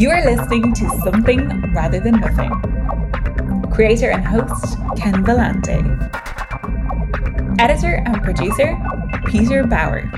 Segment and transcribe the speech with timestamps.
[0.00, 2.50] You are listening to Something Rather Than Nothing.
[3.70, 5.78] Creator and host Ken Vellante.
[7.60, 8.78] Editor and producer
[9.26, 10.10] Peter Bauer.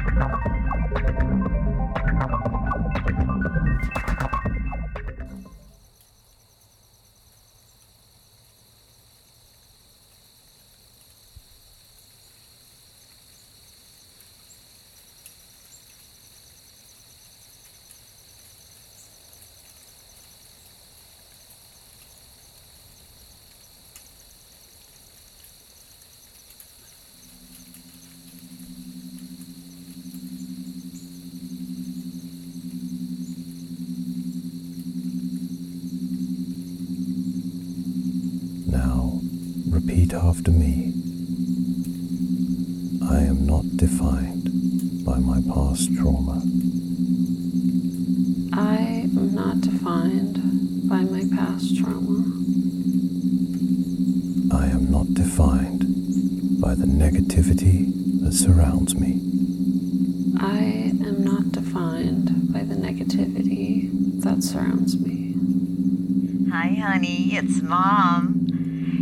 [67.03, 67.35] Honey.
[67.35, 68.47] It's Mom.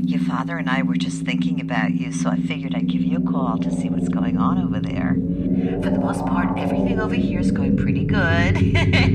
[0.06, 3.18] Your father and I were just thinking about you, so I figured I'd give you
[3.18, 5.16] a call to see what's going on over there.
[5.82, 8.56] For the most part, everything over here is going pretty good.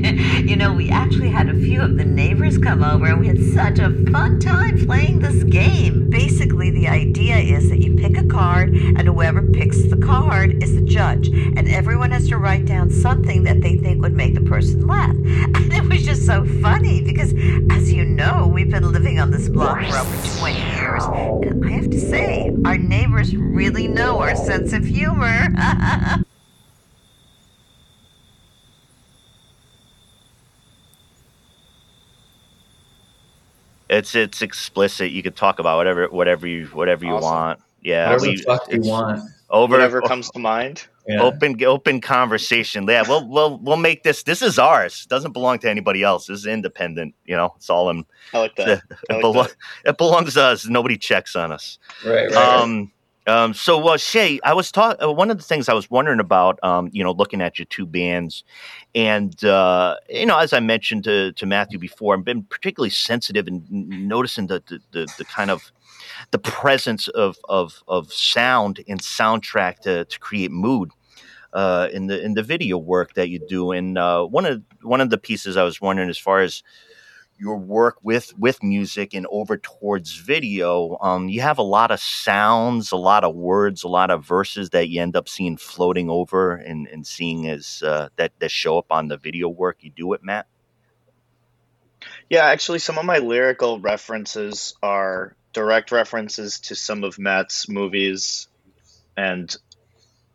[0.66, 3.78] know, we actually had a few of the neighbors come over and we had such
[3.78, 6.10] a fun time playing this game.
[6.10, 10.74] Basically, the idea is that you pick a card and whoever picks the card is
[10.74, 11.28] the judge.
[11.28, 15.14] And everyone has to write down something that they think would make the person laugh.
[15.56, 17.32] And it was just so funny because,
[17.70, 21.04] as you know, we've been living on this block for over 20 years.
[21.04, 25.48] And I have to say, our neighbors really know our sense of humor.
[33.96, 35.10] It's it's explicit.
[35.10, 37.30] You could talk about whatever whatever you whatever you Awesome.
[37.30, 37.60] want.
[37.82, 39.30] Yeah, Whatever we- the fuck you want.
[39.48, 40.88] Over Whatever comes to mind.
[41.06, 41.22] Yeah.
[41.22, 42.84] open open conversation.
[42.88, 44.24] Yeah, we'll we'll we'll make this.
[44.24, 45.06] This is ours.
[45.06, 46.26] Doesn't belong to anybody else.
[46.26, 47.14] This is independent.
[47.26, 48.04] You know, it's all in.
[48.34, 48.68] I like that.
[48.68, 49.54] It, I like belo- that.
[49.90, 50.66] it belongs to us.
[50.66, 51.78] Nobody checks on us.
[52.04, 52.34] Right, right.
[52.36, 52.90] Um,
[53.26, 55.04] um, so, uh, Shay, I was talking.
[55.04, 57.66] Uh, one of the things I was wondering about, um, you know, looking at your
[57.66, 58.44] two bands,
[58.94, 63.48] and uh, you know, as I mentioned to, to Matthew before, I've been particularly sensitive
[63.48, 65.72] and noticing the the, the the kind of
[66.30, 70.90] the presence of of of sound and soundtrack to to create mood.
[71.52, 75.00] Uh, in the in the video work that you do, and uh, one of one
[75.00, 76.62] of the pieces I was wondering, as far as
[77.38, 82.00] your work with with music and over towards video um, you have a lot of
[82.00, 86.08] sounds a lot of words a lot of verses that you end up seeing floating
[86.08, 89.90] over and, and seeing as uh, that that show up on the video work you
[89.90, 90.46] do it matt
[92.28, 98.48] Yeah, actually, some of my lyrical references are direct references to some of Matt's movies,
[99.16, 99.54] and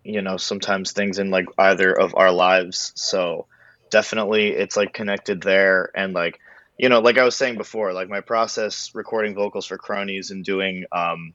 [0.03, 2.91] you know, sometimes things in like either of our lives.
[2.95, 3.47] So
[3.89, 6.39] definitely, it's like connected there, and like
[6.81, 10.43] you know, like I was saying before, like my process recording vocals for Cronies and
[10.43, 11.33] doing, um,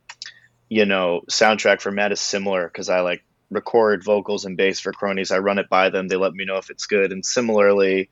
[0.69, 4.91] you know, soundtrack for Matt is similar because I like record vocals and bass for
[4.91, 5.31] Cronies.
[5.31, 6.09] I run it by them.
[6.09, 8.11] They let me know if it's good, and similarly,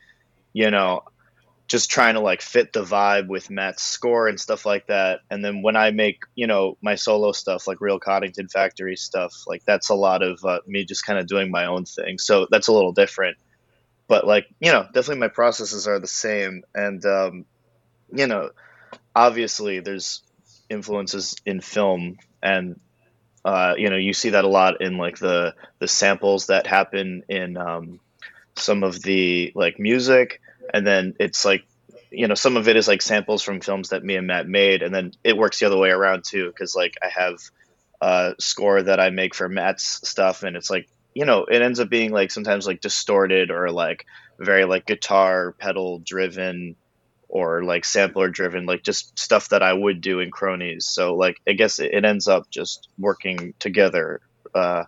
[0.52, 1.02] you know,
[1.66, 5.18] just trying to like fit the vibe with Matt's score and stuff like that.
[5.28, 9.34] And then when I make, you know, my solo stuff, like Real Coddington Factory stuff,
[9.48, 12.18] like that's a lot of uh, me just kind of doing my own thing.
[12.18, 13.38] So that's a little different.
[14.06, 16.64] But like, you know, definitely my processes are the same.
[16.74, 17.44] And, um,
[18.12, 18.50] you know,
[19.14, 20.22] obviously there's
[20.68, 22.78] influences in film and,
[23.44, 27.24] uh, you know, you see that a lot in like the, the samples that happen
[27.28, 28.00] in, um,
[28.56, 30.40] some of the like music
[30.72, 31.64] and then it's like
[32.10, 34.82] you know some of it is like samples from films that me and matt made
[34.82, 37.36] and then it works the other way around too because like i have
[38.00, 41.80] a score that i make for matt's stuff and it's like you know it ends
[41.80, 44.04] up being like sometimes like distorted or like
[44.38, 46.76] very like guitar pedal driven
[47.28, 51.36] or like sampler driven like just stuff that i would do in cronies so like
[51.48, 54.20] i guess it, ends up just working together
[54.54, 54.84] uh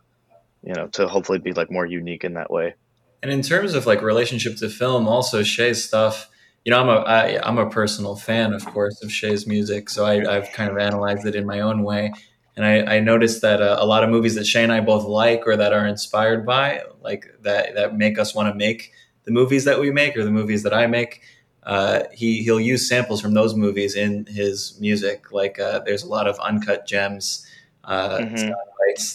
[0.62, 2.74] you know to hopefully be like more unique in that way
[3.22, 6.28] And in terms of like relationship to film, also Shay's stuff.
[6.64, 10.04] You know, I'm a I, I'm a personal fan, of course, of Shay's music, so
[10.04, 12.12] I, I've kind of analyzed it in my own way.
[12.56, 15.04] And I, I noticed that uh, a lot of movies that Shay and I both
[15.04, 18.92] like or that are inspired by, like that that make us want to make
[19.24, 21.20] the movies that we make or the movies that I make.
[21.62, 25.32] Uh, he he'll use samples from those movies in his music.
[25.32, 27.44] Like uh, there's a lot of uncut gems,
[27.84, 28.52] uh, Mhm.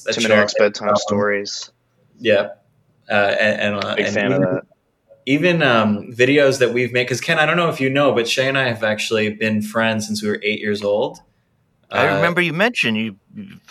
[0.05, 0.95] that tim and eric's bedtime film.
[0.97, 1.71] stories
[2.19, 2.49] Yeah,
[3.09, 4.63] uh, and, and uh, big and fan of even- that
[5.25, 7.03] even um, videos that we've made.
[7.03, 9.61] Because Ken, I don't know if you know, but Shay and I have actually been
[9.61, 11.19] friends since we were eight years old.
[11.91, 13.15] I Uh, remember you mentioned you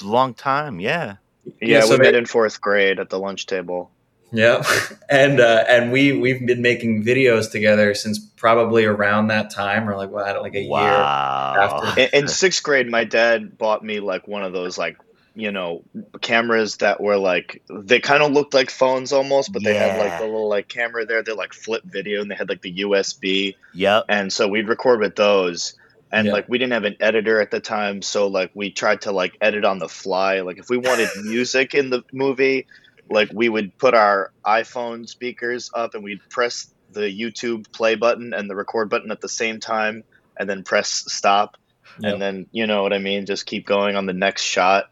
[0.03, 0.81] long time.
[0.81, 1.17] Yeah.
[1.61, 3.91] Yeah, so we met in fourth grade at the lunch table.
[4.33, 4.63] Yeah,
[5.11, 9.97] and uh, and we we've been making videos together since probably around that time, or
[9.97, 10.69] like what, like a year.
[10.71, 11.83] Wow.
[11.85, 12.01] after.
[12.01, 14.99] In, in sixth grade, my dad bought me like one of those like
[15.35, 15.83] you know
[16.21, 20.09] cameras that were like they kind of looked like phones almost, but they had like
[20.11, 20.19] Yeah.
[20.19, 21.23] the little like camera there.
[21.25, 24.05] They like flip video, and they had like the USB, Yep.
[24.09, 25.75] and so we'd record with those.
[26.13, 26.33] And Yeah.
[26.33, 29.33] like we didn't have an editor at the time, so like we tried to like
[29.41, 30.41] edit on the fly.
[30.41, 32.67] Like if we wanted music in the movie,
[33.09, 38.33] like we would put our iPhone speakers up and we'd press the YouTube play button
[38.35, 40.03] and the record button at the same time,
[40.39, 41.57] and then press stop,
[42.03, 43.27] and then you know what I mean.
[43.27, 44.87] Just keep going on the next shot.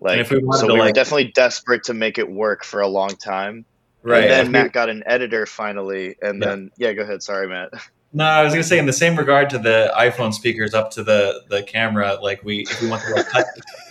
[0.00, 3.66] Like we so, we were definitely desperate to make it work for a long time.
[4.02, 4.22] Right.
[4.22, 6.48] And then Matt got an editor finally, and Yeah.
[6.48, 7.22] then yeah, go ahead.
[7.22, 7.70] Sorry, Matt.
[8.12, 11.04] No, I was gonna say in the same regard to the iPhone speakers up to
[11.04, 13.46] the the camera, like we if we wanted to like cut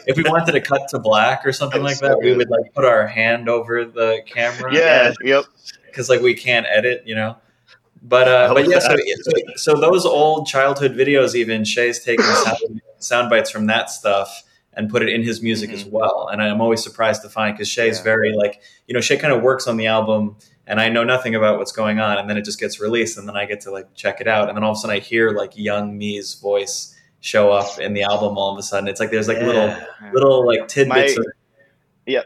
[0.07, 2.83] if we wanted to cut to black or something like that, we would like put
[2.83, 4.73] our hand over the camera.
[4.75, 5.13] Yeah.
[5.23, 5.45] Yep.
[5.85, 7.37] because like we can't edit, you know.
[8.01, 12.81] But uh, but yeah, so, so so those old childhood videos, even Shay's taken sound,
[12.97, 14.43] sound bites from that stuff
[14.73, 16.29] and put it in his music as well.
[16.31, 18.03] And I'm always surprised to find because Shay's Yeah.
[18.03, 20.35] very like you know Shay kind of works on the album
[20.69, 23.27] and I know nothing about what's going on, and then it just gets released, and
[23.27, 24.99] then I get to like check it out, and then all of a sudden I
[24.99, 28.87] hear like young me's voice show up in the album all of a sudden.
[28.87, 29.85] It's like there's like little Yeah.
[30.13, 31.17] little like tidbits.
[31.17, 31.25] My- of,
[32.05, 32.21] yeah.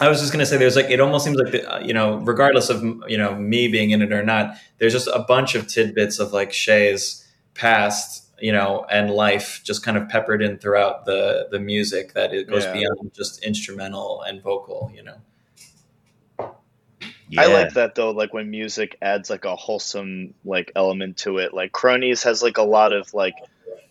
[0.00, 2.16] I was just gonna say there's like it almost seems like the, uh, you know
[2.16, 5.68] regardless of you know me being in it or not, there's just a bunch of
[5.68, 7.24] tidbits of like Shay's
[7.54, 12.34] past you know and life just kind of peppered in throughout the the music that
[12.34, 12.72] it goes Yeah.
[12.72, 14.90] beyond just instrumental and vocal.
[14.94, 15.16] You know.
[17.28, 17.42] Yeah.
[17.42, 21.54] I like that though, like when music adds like a wholesome like element to it.
[21.54, 23.34] Like Cronies has like a lot of like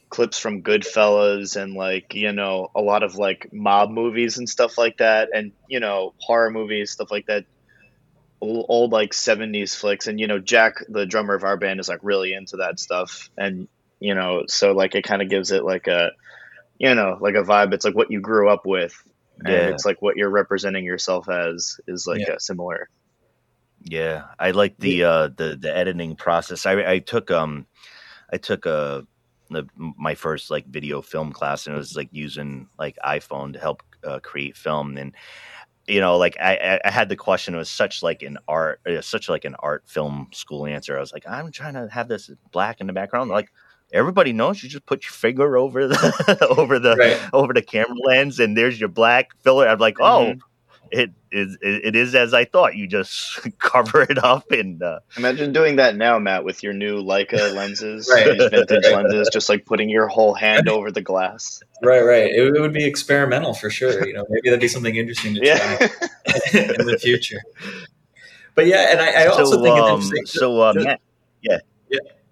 [0.09, 4.77] clips from Goodfellas and like, you know, a lot of like mob movies and stuff
[4.77, 7.45] like that and, you know, horror movies, stuff like that.
[8.39, 11.87] Old, old like 70s flicks and you know, Jack the drummer of our band is
[11.89, 13.67] like really into that stuff and
[13.99, 16.11] you know, so like it kind of gives it like a
[16.77, 17.73] you know, like a vibe.
[17.73, 18.93] It's like what you grew up with
[19.45, 22.33] and it's like what you're representing yourself as is like Yeah.
[22.35, 22.89] a similar
[23.83, 26.65] Yeah, I like the uh, the the editing process.
[26.65, 27.67] I I took um
[28.31, 29.05] I took a
[29.49, 33.59] the, my first like video film class and it was like using like iPhone to
[33.59, 35.13] help uh, create film and
[35.87, 39.01] you know like I, I had the question it was such like an art uh,
[39.01, 42.31] such like an art film school answer I was like I'm trying to have this
[42.51, 43.51] black in the background like
[43.91, 47.19] everybody knows you just put your finger over the over the Right.
[47.31, 50.33] over the camera lens and there's your black filler I'm like oh
[50.91, 52.75] it is it, it is as I thought.
[52.75, 57.01] You just cover it up and uh, Imagine doing that now, Matt, with your new
[57.03, 58.37] Leica lenses, Right.
[58.37, 61.61] vintage lenses, just like putting your whole hand over the glass.
[61.81, 62.31] Right, right.
[62.31, 64.05] It, it would be experimental for sure.
[64.05, 66.69] You know, maybe that'd be something interesting to try Yeah.
[66.77, 67.41] in the future.
[68.55, 70.39] But yeah, and I, I also so think um, it's interesting.
[70.39, 71.01] so uh, just- Matt,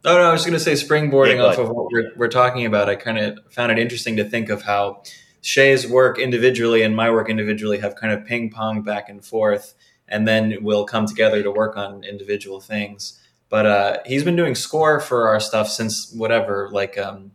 [0.03, 2.65] Oh no, I was going to say springboarding Yeah, off of what we're, we're talking
[2.65, 2.89] about.
[2.89, 5.03] I kind of found it interesting to think of how
[5.41, 9.73] Shay's work individually and my work individually have kind of ping ponged back and forth,
[10.07, 13.19] and then we'll come together to work on individual things.
[13.49, 17.31] But uh, he's been doing score for our stuff since whatever, like um,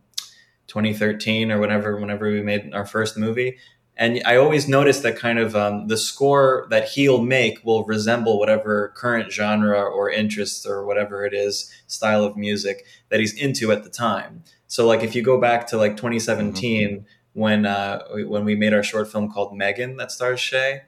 [0.67, 3.57] 2013 or whatever, whenever we made our first movie.
[3.99, 8.37] And I always notice that kind of um, the score that he'll make will resemble
[8.37, 13.71] whatever current genre or interest or whatever it is style of music that he's into
[13.71, 14.43] at the time.
[14.67, 17.05] So, like if you go back to like 2017
[17.37, 20.81] when uh, we- when we made our short film called Megan that stars Shay,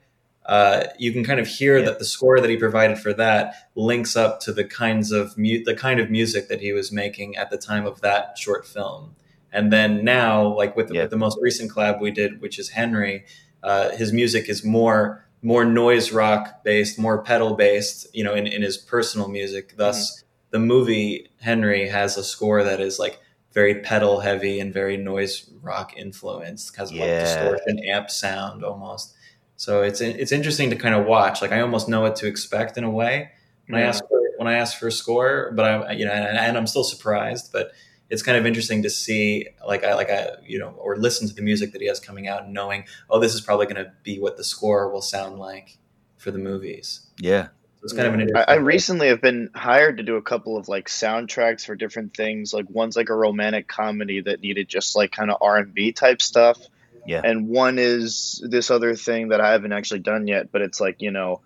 [0.46, 1.84] uh, you can kind of hear Yeah.
[1.86, 5.62] that the score that he provided for that links up to the kinds of mu-
[5.64, 9.14] the kind of music that he was making at the time of that short film.
[9.52, 11.02] And then now, like with the, Yeah.
[11.02, 13.24] with the most recent collab we did, which is Henry,
[13.62, 18.46] uh, his music is more more noise rock based, more pedal based, you know, in,
[18.46, 19.74] in his personal music.
[19.76, 23.20] Thus, the movie Henry has a score that is like
[23.52, 27.20] very pedal heavy and very noise rock influenced, has like Yeah.
[27.20, 29.14] distortion amp sound almost.
[29.56, 31.42] So it's it's interesting to kind of watch.
[31.42, 33.30] Like I almost know what to expect in a way
[33.66, 33.88] when I mm.
[33.88, 36.66] ask for when I ask for a score, but I you know and, and I'm
[36.66, 37.72] still surprised, but
[38.08, 41.34] it's kind of interesting to see like I like I you know or listen to
[41.34, 43.92] the music that he has coming out and knowing oh this is probably going to
[44.02, 45.78] be what the score will sound like
[46.16, 47.06] for the movies.
[47.18, 47.48] yeah,
[47.82, 48.44] it's kind of an I.
[48.48, 52.52] I recently have been hired to do a couple of like soundtracks for different things.
[52.52, 55.92] Like one's like a romantic comedy that needed just like kind of R and B
[55.92, 56.58] type stuff.
[57.06, 57.22] Yeah.
[57.24, 61.00] And one is this other thing that I haven't actually done yet, but it's like
[61.00, 61.40] you know,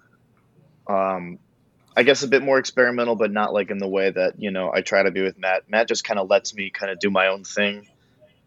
[0.88, 1.38] um,
[1.96, 4.72] I guess a bit more experimental, but not like in the way that you know
[4.72, 5.70] I try to be with Matt.
[5.70, 7.86] Matt just kind of lets me kind of do my own thing,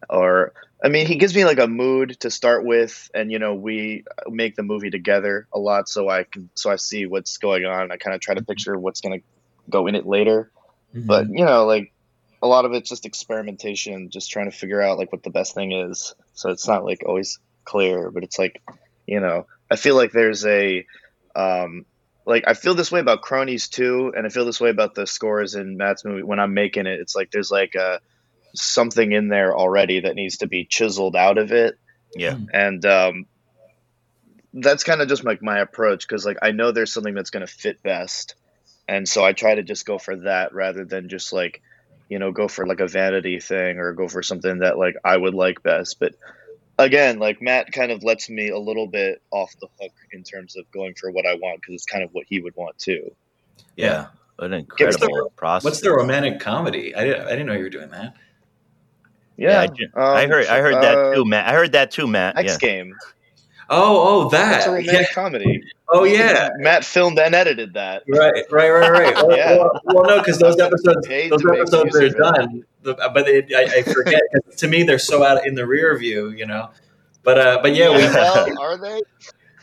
[0.10, 3.56] or I mean, he gives me like a mood to start with, and you know
[3.56, 7.66] we make the movie together a lot, so I can so I see what's going
[7.66, 7.92] on.
[7.92, 9.20] I kind of try to picture what's gonna
[9.70, 10.52] go in it later,
[10.96, 11.06] Mm-hmm.
[11.06, 11.92] but you know like
[12.42, 15.54] a lot of it's just experimentation, just trying to figure out like what the best
[15.54, 16.16] thing is.
[16.34, 18.62] So it's not like always clear, but it's like
[19.06, 20.86] you know I feel like there's a
[21.36, 21.86] um,
[22.26, 25.08] like I feel this way about Cronies too, and I feel this way about the
[25.08, 27.00] scores in Matt's movie when I'm making it.
[27.00, 28.00] It's like there's like a
[28.62, 31.78] something in there already that needs to be chiseled out of it,
[32.16, 32.38] Yeah.
[32.54, 33.26] and um,
[34.54, 37.48] that's kind of just like my approach because like I know there's something that's gonna
[37.48, 38.36] fit best,
[38.88, 41.62] and so I try to just go for that rather than just like
[42.10, 45.16] you know go for like a vanity thing or go for something that like I
[45.18, 46.16] would like best, but
[46.80, 50.56] again, like Matt kind of lets me a little bit off the hook in terms
[50.56, 53.14] of going for what I want because it's kind of what he would want too.
[53.76, 54.08] Yeah.
[54.40, 55.64] An Give us the- incredible process.
[55.66, 56.94] What's the romantic comedy?
[56.96, 58.16] I didn't, I didn't know you were doing that.
[59.38, 60.48] Yeah, I, ju- I um, heard.
[60.48, 61.48] I heard uh, that too, Matt.
[61.48, 62.38] I heard that too, Matt.
[62.38, 62.68] X Yeah.
[62.70, 62.96] Game.
[63.70, 64.74] Oh, oh, That's that.
[64.74, 64.88] a Yeah.
[64.92, 65.64] romantic comedy.
[65.90, 66.50] Oh, yeah.
[66.58, 68.04] Matt filmed and edited that.
[68.08, 69.16] Right, right, right, right.
[69.28, 69.58] Well, Yeah.
[69.58, 72.38] well, well, no, because those episodes, those episodes are music of it.
[72.38, 74.22] done, The- but they, I, I forget.
[74.34, 76.70] 'cause to me, they're so out in the rear view, you know.
[77.24, 77.98] But, uh, but yeah, we.
[78.04, 79.02] well, are they?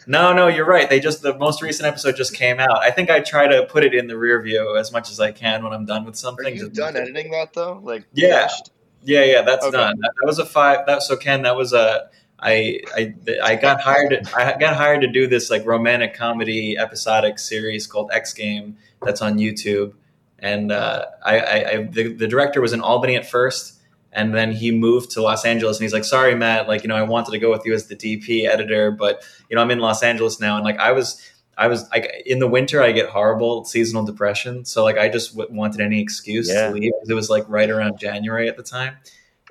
[0.07, 0.91] No, no, you're right.
[0.91, 2.77] They just the most recent episode just came out.
[2.83, 5.33] I think I try to put it in the rear view as much as I
[5.33, 6.45] can when I'm done with something.
[6.45, 6.63] Are something.
[6.63, 7.81] you Just- done editing that though?
[7.83, 8.41] Like Yeah.
[8.41, 8.71] finished?
[9.05, 9.77] Yeah, yeah, that's Okay.
[9.77, 9.99] done.
[10.01, 10.87] That, that was a five.
[10.87, 12.09] That so Ken, that was a.
[12.41, 14.29] I I I got hired.
[14.37, 19.23] I got hired to do this like romantic comedy episodic series called X Game that's
[19.23, 19.95] on YouTube,
[20.39, 23.75] and uh, I, I, I the, the director was in Albany at first,
[24.13, 26.97] and then he moved to Los Angeles, and he's like, "Sorry, Matt, like you know,
[26.97, 29.79] I wanted to go with you as the DP editor, but you know, I'm in
[29.79, 31.21] Los Angeles now, and like I was."
[31.57, 34.65] I was like in the winter, I get horrible seasonal depression.
[34.65, 36.69] So like I just w- wanted any excuse Yeah.
[36.69, 38.97] to leave because it was like right around January at the time.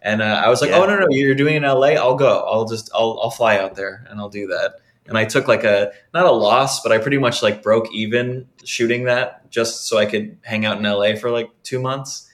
[0.01, 0.79] And uh, I was like, Yeah.
[0.79, 1.89] "Oh no, no, you're doing it in LA.
[1.95, 2.45] I'll go.
[2.45, 4.73] I'll just, I'll, I'll fly out there and I'll do that."
[5.05, 8.47] And I took like a not a loss, but I pretty much like broke even
[8.65, 12.29] shooting that just so I could hang out in LA for like two months.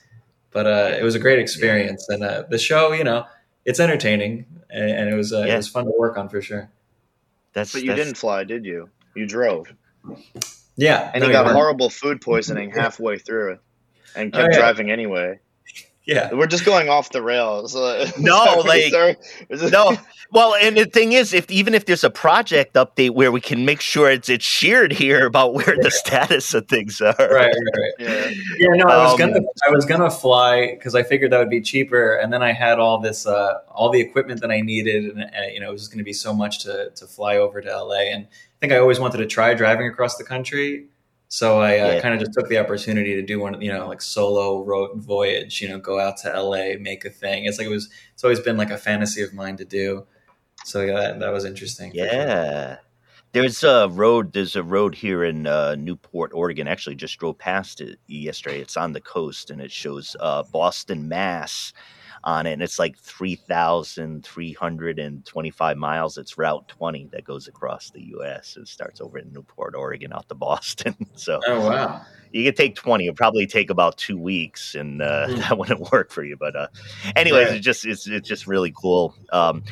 [0.52, 3.24] But uh, it was a great experience, and uh, the show, you know,
[3.64, 5.54] it's entertaining, and, and it was uh, Yeah.
[5.54, 6.70] it was fun to work on for sure.
[7.52, 8.88] That's But you that's- didn't fly, did you?
[9.14, 9.72] You drove,
[10.76, 13.60] Yeah, and no, you got you're horrible food poisoning halfway through it,
[14.16, 14.58] and kept Oh, yeah.
[14.58, 15.38] driving anyway.
[16.06, 17.74] Yeah, We're just going off the rails.
[18.18, 19.16] No, like- Sorry.
[19.48, 19.96] Is it- no.
[20.32, 23.64] Well, and the thing is, if even if there's a project update where we can
[23.64, 27.14] make sure it's it's shared here about where the status of things are.
[27.18, 27.92] right, right, right.
[27.98, 28.30] Yeah.
[28.58, 31.50] Yeah, no, I was Um, gonna I was gonna fly because I figured that would
[31.50, 35.04] be cheaper, and then I had all this uh, all the equipment that I needed,
[35.16, 37.36] and uh, you know it was just going to be so much to to fly
[37.36, 38.28] over to LA, and I
[38.60, 40.86] think I always wanted to try driving across the country,
[41.28, 42.00] so I uh, Yeah.
[42.00, 45.60] kind of just took the opportunity to do one, you know, like solo road voyage,
[45.60, 47.44] you know, go out to LA, make a thing.
[47.44, 50.06] It's like it was it's always been like a fantasy of mine to do,
[50.64, 51.90] so yeah, that, that was interesting.
[51.92, 52.06] for sure.
[52.06, 52.76] Yeah.
[53.32, 54.32] There's a road.
[54.32, 56.66] There's a road here in uh, Newport, Oregon.
[56.66, 58.58] Actually, just drove past it yesterday.
[58.60, 61.72] It's on the coast, and it shows uh, Boston, Mass,
[62.24, 62.52] on it.
[62.52, 66.18] And it's like three thousand three hundred and twenty-five miles.
[66.18, 68.56] It's Route 20 that goes across the U.S.
[68.56, 70.94] It starts over in Newport, Oregon, out to Boston.
[71.14, 72.02] So Oh wow.
[72.32, 75.40] you could take 20 it'll probably take about two weeks and uh, Hmm.
[75.40, 76.68] that wouldn't work for you but uh
[77.16, 77.56] anyways Right.
[77.56, 79.62] it's just it's, it's just really cool um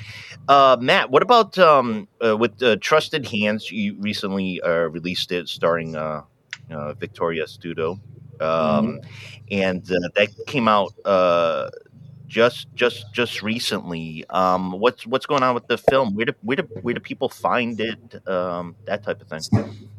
[0.48, 5.48] uh matt what about um uh, with uh, trusted hands you recently uh released it
[5.48, 6.22] starring uh,
[6.70, 7.98] uh victoria studo
[8.40, 8.98] um
[9.50, 11.68] and uh, that came out uh
[12.28, 16.56] just just just recently um what's what's going on with the film where do where
[16.56, 19.40] do where do people find it um that type of thing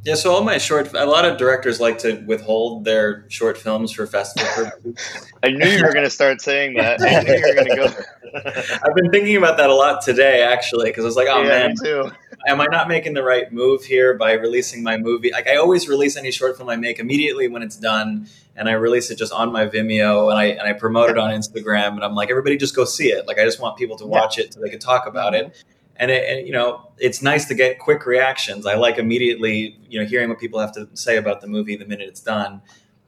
[0.05, 3.91] Yeah, so all my short, a lot of directors like to withhold their short films
[3.91, 4.71] for festival.
[5.43, 7.01] I knew you were going to start saying that.
[7.01, 8.79] I knew you were going to go.
[8.83, 11.49] I've been thinking about that a lot today, actually, because I was like, oh yeah,
[11.49, 12.11] man, me too.
[12.47, 15.31] Am I not making the right move here by releasing my movie?
[15.31, 18.73] Like, I always release any short film I make immediately when it's done, and I
[18.73, 22.03] release it just on my Vimeo, and I and I promote it on Instagram, and
[22.03, 23.27] I'm like, everybody just go see it.
[23.27, 25.55] Like, I just want people to watch it so they can talk about it.
[25.95, 28.65] And, it, and you know, it's nice to get quick reactions.
[28.65, 31.85] I like immediately, you know, hearing what people have to say about the movie the
[31.85, 32.61] minute it's done.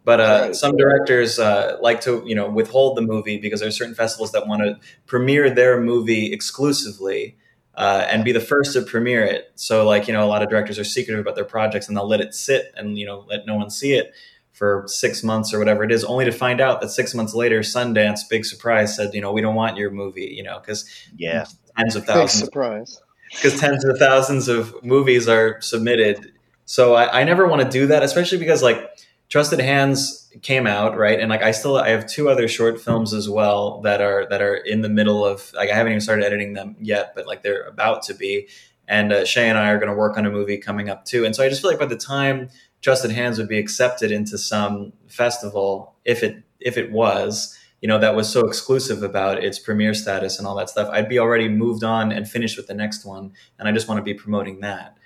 [0.04, 3.72] But uh, some directors uh, like to, you know, withhold the movie because there are
[3.72, 7.38] certain festivals that want to premiere their movie exclusively
[7.76, 9.52] uh, and be the first to premiere it.
[9.56, 12.08] So, like, you know, a lot of directors are secretive about their projects and they'll
[12.08, 14.14] let it sit and, you know, let no one see it
[14.52, 17.62] for six months or whatever it is, only to find out that six months later,
[17.62, 20.86] Sundance, big surprise, said, you know, we don't want your movie, you know, because
[21.18, 21.46] yeah
[21.78, 23.02] tens of thousands, Big thousands surprise.
[23.32, 26.34] because tens of thousands of movies are submitted.
[26.66, 28.90] So I, I never want to do that, especially because like
[29.32, 31.18] Trusted Hands came out, right?
[31.18, 34.42] And like I still I have two other short films as well that are that
[34.42, 37.42] are in the middle of like I haven't even started editing them yet, but like
[37.42, 38.50] they're about to be.
[38.90, 41.24] And uh, Shay and I are going to work on a movie coming up too.
[41.24, 42.50] And so I just feel like by the time
[42.82, 48.00] Trusted Hands would be accepted into some festival, if it if it was, you know,
[48.00, 51.48] that was so exclusive about its premiere status and all that stuff, I'd be already
[51.48, 54.60] moved on and finished with the next one, and I just want to be promoting
[54.60, 54.98] that.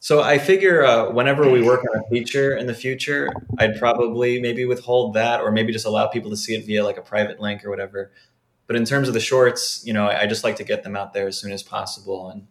[0.00, 4.40] So I figure uh, whenever we work on a feature in the future, I'd probably
[4.40, 7.40] maybe withhold that, or maybe just allow people to see it via like a private
[7.40, 8.12] link or whatever.
[8.68, 10.94] But in terms of the shorts, you know, I, I just like to get them
[10.94, 12.30] out there as soon as possible.
[12.30, 12.46] And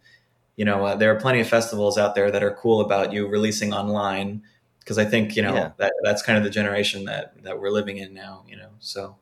[0.58, 3.28] you know, uh, there are plenty of festivals out there that are cool about you
[3.28, 4.42] releasing online
[4.80, 5.72] because I think you know Yeah.
[5.78, 8.44] that that's kind of the generation that that we're living in now.
[8.48, 9.16] You know, so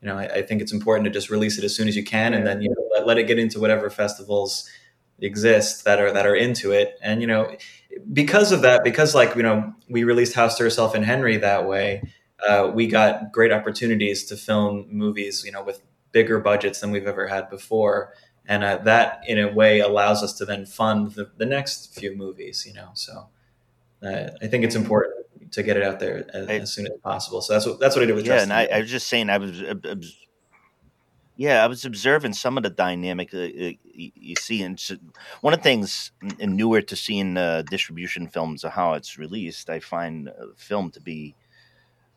[0.00, 2.02] you know, I, I think it's important to just release it as soon as you
[2.02, 4.68] can, and then you know let, let it get into whatever festivals
[5.20, 6.98] exist that are that are into it.
[7.02, 7.56] And you know,
[8.12, 11.66] because of that, because like you know, we released House to Herself and Henry that
[11.66, 12.02] way,
[12.46, 17.06] uh, we got great opportunities to film movies, you know, with bigger budgets than we've
[17.06, 18.14] ever had before.
[18.46, 22.16] And uh, that, in a way, allows us to then fund the, the next few
[22.16, 22.88] movies, you know.
[22.94, 23.28] So
[24.02, 25.14] uh, I think it's important
[25.52, 27.40] to get it out there as, I- as soon as possible.
[27.40, 28.52] So that's what that's what I did with yeah, Justin.
[28.52, 29.62] and I, I was just saying, I was,
[31.42, 34.80] yeah, I was observing some of the dynamic uh, uh, you, you see, and
[35.40, 39.70] one of the things and newer to seeing uh, distribution films of how it's released,
[39.70, 41.36] I find uh, film to be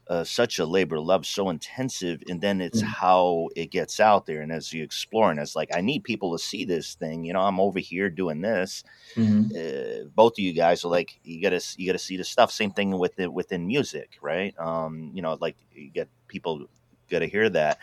[0.08, 2.96] uh, such a labor of love, so intensive, and then it's Mhm.
[3.00, 6.32] how it gets out there, and as you explore, and it's like I need people
[6.34, 7.25] to see this thing.
[7.25, 8.84] You know, I'm over here doing this,
[9.15, 9.55] Mhm.
[9.55, 12.72] uh, both of you guys are like you gotta you gotta see the stuff same
[12.72, 16.65] thing with it within music right um you know like you get people
[17.10, 17.77] gotta hear that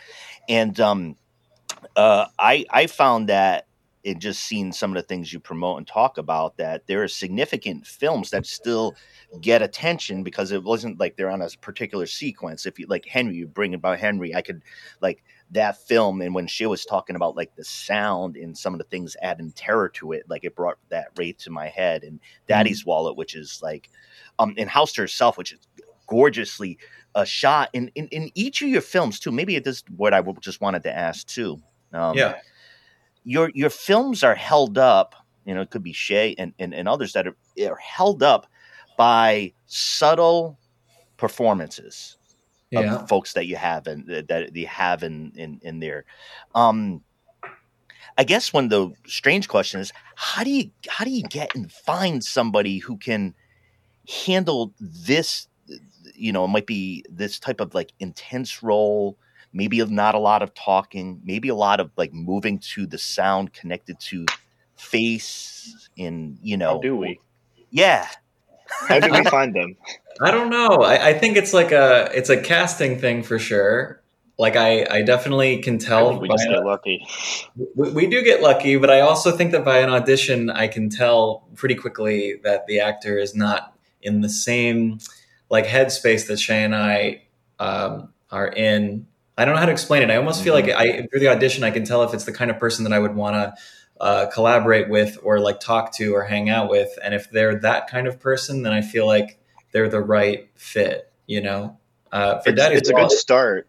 [0.48, 1.16] and um
[1.96, 3.66] uh i i found that
[4.04, 7.08] in just seeing some of the things you promote and talk about that there are
[7.08, 8.94] significant films that still
[9.40, 12.66] get attention because it wasn't like they're on a particular sequence.
[12.66, 14.62] If you like henry you bring about henry i could
[15.00, 15.22] like
[15.52, 18.84] that film and when she was talking about like the sound and some of the
[18.84, 22.18] things adding terror to it like it brought that right to my head and
[22.48, 23.90] daddy's wallet which is like
[24.38, 25.60] um in house to herself which is
[26.08, 26.78] gorgeously
[27.14, 29.30] a shot in, in in each of your films too.
[29.30, 32.36] Maybe it is what i w- just wanted to ask too um yeah,
[33.24, 36.88] your your films are held up you know it could be shay and and, and
[36.88, 38.46] others that are, are held up
[38.96, 40.58] by subtle
[41.16, 42.16] performances
[42.72, 42.96] yeah.
[42.96, 46.04] of folks that you have and that you have in in, in there.
[46.54, 47.02] Um,
[48.18, 51.54] I guess one of the strange question is how do you how do you get
[51.54, 53.34] and find somebody who can
[54.08, 55.48] handle this?
[56.14, 59.16] You know, it might be this type of like intense role.
[59.52, 61.20] Maybe not a lot of talking.
[61.24, 64.26] Maybe a lot of like moving to the sound connected to
[64.76, 66.74] face and you know.
[66.74, 67.20] How do we?
[67.70, 68.06] Yeah,
[68.88, 69.76] How do we find them?
[70.20, 70.82] I don't know.
[70.82, 74.00] I, I think it's like a it's a casting thing for sure.
[74.38, 76.08] Like I, I definitely can I tell.
[76.10, 77.06] think we by just an- get lucky.
[77.74, 80.88] we, we do get lucky, but I also think that by an audition, I can
[80.88, 84.98] tell pretty quickly that the actor is not in the same
[85.50, 87.22] like headspace that Shay and I
[87.58, 89.06] um, are in.
[89.36, 90.10] I don't know how to explain it.
[90.10, 92.50] I almost feel like I through the audition, I can tell if it's the kind
[92.50, 93.54] of person that I would want to
[94.00, 96.90] uh, collaborate with or like talk to or hang out with.
[97.02, 99.38] And if they're that kind of person, then I feel like
[99.72, 101.10] they're the right fit.
[101.26, 101.78] You know,
[102.10, 103.68] uh, for It's, Daddy's it's a good start.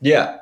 [0.00, 0.38] yeah.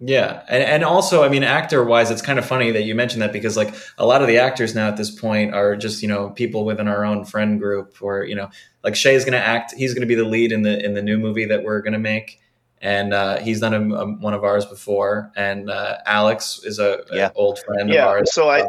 [0.00, 0.42] Yeah.
[0.48, 3.32] And, and also, I mean, actor wise, it's kind of funny that you mentioned that
[3.32, 6.30] because, like, a lot of the actors now at this point are just, you know,
[6.30, 8.50] people within our own friend group or, you know,
[8.82, 10.94] like Shay is going to act, he's going to be the lead in the, in
[10.94, 12.40] the new movie that we're going to make.
[12.80, 15.32] And uh, he's done a, a, one of ours before.
[15.36, 17.30] And uh, Alex is a, a Yeah.
[17.34, 18.06] old friend of Yeah.
[18.06, 18.32] ours.
[18.32, 18.68] So I,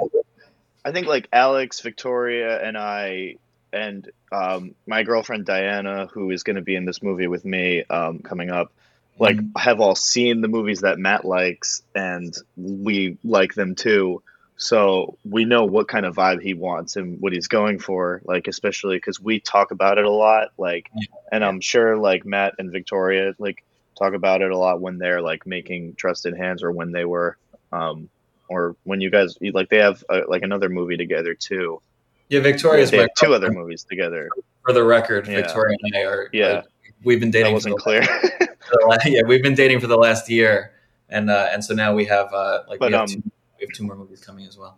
[0.85, 3.35] I think like Alex, Victoria, and I,
[3.73, 7.83] and um, my girlfriend Diana, who is going to be in this movie with me
[7.89, 8.71] um, coming up,
[9.19, 9.57] like Mhm.
[9.57, 14.21] have all seen the movies that Matt likes, and we like them too.
[14.57, 18.21] So we know what kind of vibe he wants and what he's going for.
[18.23, 20.49] Like especially because we talk about it a lot.
[20.57, 21.07] Like, Yeah.
[21.33, 23.64] and I'm sure like Matt and Victoria like
[23.97, 27.37] talk about it a lot when they're like making Trusted Hands or when they were,
[27.71, 28.09] um,
[28.49, 31.81] or when you guys like they have uh, like another movie together too.
[32.29, 34.29] yeah, Victoria's they my have two other movies together.
[34.63, 35.37] For the record, Yeah.
[35.41, 36.53] Victoria and I are, Yeah.
[36.53, 36.65] like,
[37.03, 37.53] we've been That dating.
[37.53, 38.03] wasn't clear.
[38.03, 40.71] for the la- yeah, we've been dating for the last year,
[41.09, 43.23] and uh, and so now we have uh, like But, we have, um, two,
[43.59, 44.77] we have two more movies coming as well.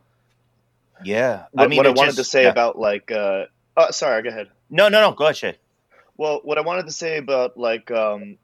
[1.03, 1.45] yeah.
[1.51, 2.49] what, I mean, what I it wanted just- to say yeah.
[2.49, 3.45] about like, uh,
[3.77, 4.47] oh, sorry, go ahead.
[4.69, 5.11] no, no, no.
[5.15, 5.57] Go ahead, Shay.
[6.17, 8.37] Well, what I wanted to say about like, um,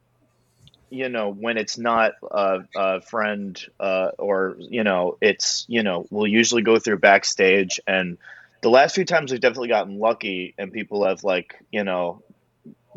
[0.90, 6.06] you know, when it's not a, a friend, uh, or you know, it's you know,
[6.10, 8.18] we'll usually go through backstage, and
[8.62, 12.24] the last few times we've definitely gotten lucky, and people have like, you know,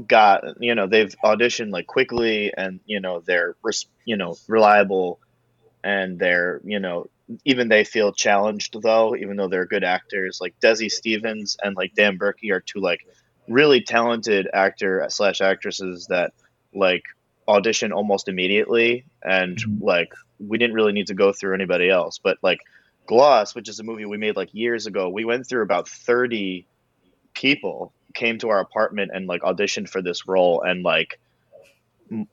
[0.07, 3.57] got you know they've auditioned like quickly and you know they're
[4.05, 5.18] you know reliable
[5.83, 7.09] and they're you know
[7.44, 10.38] even they feel challenged though even though they're good actors.
[10.40, 13.07] Like desi stevens and like dan berkey are two like
[13.49, 16.33] really talented actor slash actresses that
[16.75, 17.05] like
[17.49, 19.81] audition almost immediately and Mhm.
[19.81, 22.59] like we didn't really need to go through anybody else but like
[23.07, 26.67] gloss which is a movie we made like years ago we went through about 30
[27.35, 31.19] people came to our apartment and like auditioned for this role and like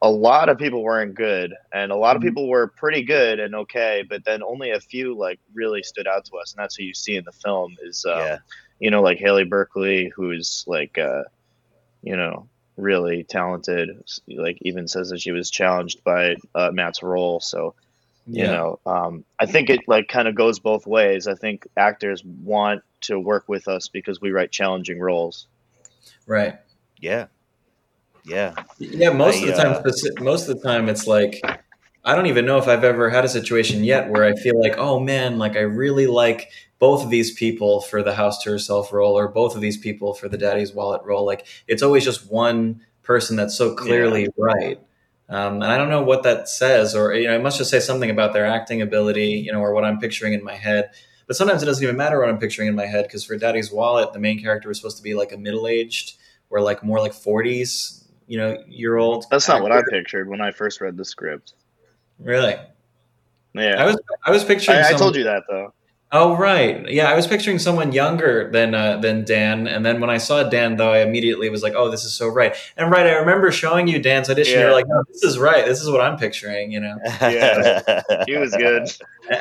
[0.02, 2.26] a lot of people weren't good and a lot of Mhm.
[2.26, 6.26] people were pretty good and okay but then only a few like really stood out
[6.26, 8.38] to us and that's who you see in the film is um, Yeah.
[8.80, 11.24] you know like haley berkeley who's like uh
[12.02, 13.90] you know really talented
[14.28, 17.76] like even says that she was challenged by uh, matt's role so
[18.28, 18.52] you Yeah.
[18.52, 22.82] know um, i think it like kind of goes both ways i think actors want
[23.02, 25.48] to work with us because we write challenging roles
[26.26, 26.56] Right.
[27.00, 27.28] Yeah.
[28.26, 28.54] Yeah.
[28.80, 31.42] Yeah, most I, of the time, uh, most of the time, it's like
[32.06, 34.78] I don't even know if I've ever had a situation yet where I feel like,
[34.78, 36.50] oh man, like I really like
[36.84, 40.14] both of these people for the house to herself role, or both of these people
[40.14, 41.26] for the daddy's wallet role.
[41.26, 44.78] Like it's always just one person that's so clearly right.
[45.30, 47.80] Um, and I don't know what that says, or you know, it must just say
[47.80, 50.90] something about their acting ability, you know, or what I'm picturing in my head.
[51.26, 53.72] But sometimes it doesn't even matter what I'm picturing in my head because for Daddy's
[53.72, 56.18] Wallet, the main character was supposed to be like a middle aged
[56.50, 59.26] or like more like 40s, you know, year old.
[59.32, 61.54] that's not what i pictured when i first read the script
[62.20, 62.58] Really?
[63.54, 64.80] yeah I was I was picturing.
[64.80, 65.74] I, I told you that though
[66.16, 67.10] Oh right, yeah.
[67.10, 70.76] I was picturing someone younger than uh, than Dan, and then when I saw Dan,
[70.76, 73.88] though, I immediately was like, "Oh, this is so right." And right, I remember showing
[73.88, 74.54] you Dan's audition.
[74.54, 74.66] Yeah.
[74.66, 75.66] You're like, "No, this is right.
[75.66, 76.98] This is what I'm picturing," you know.
[77.22, 78.04] Yeah.
[78.28, 78.92] he was good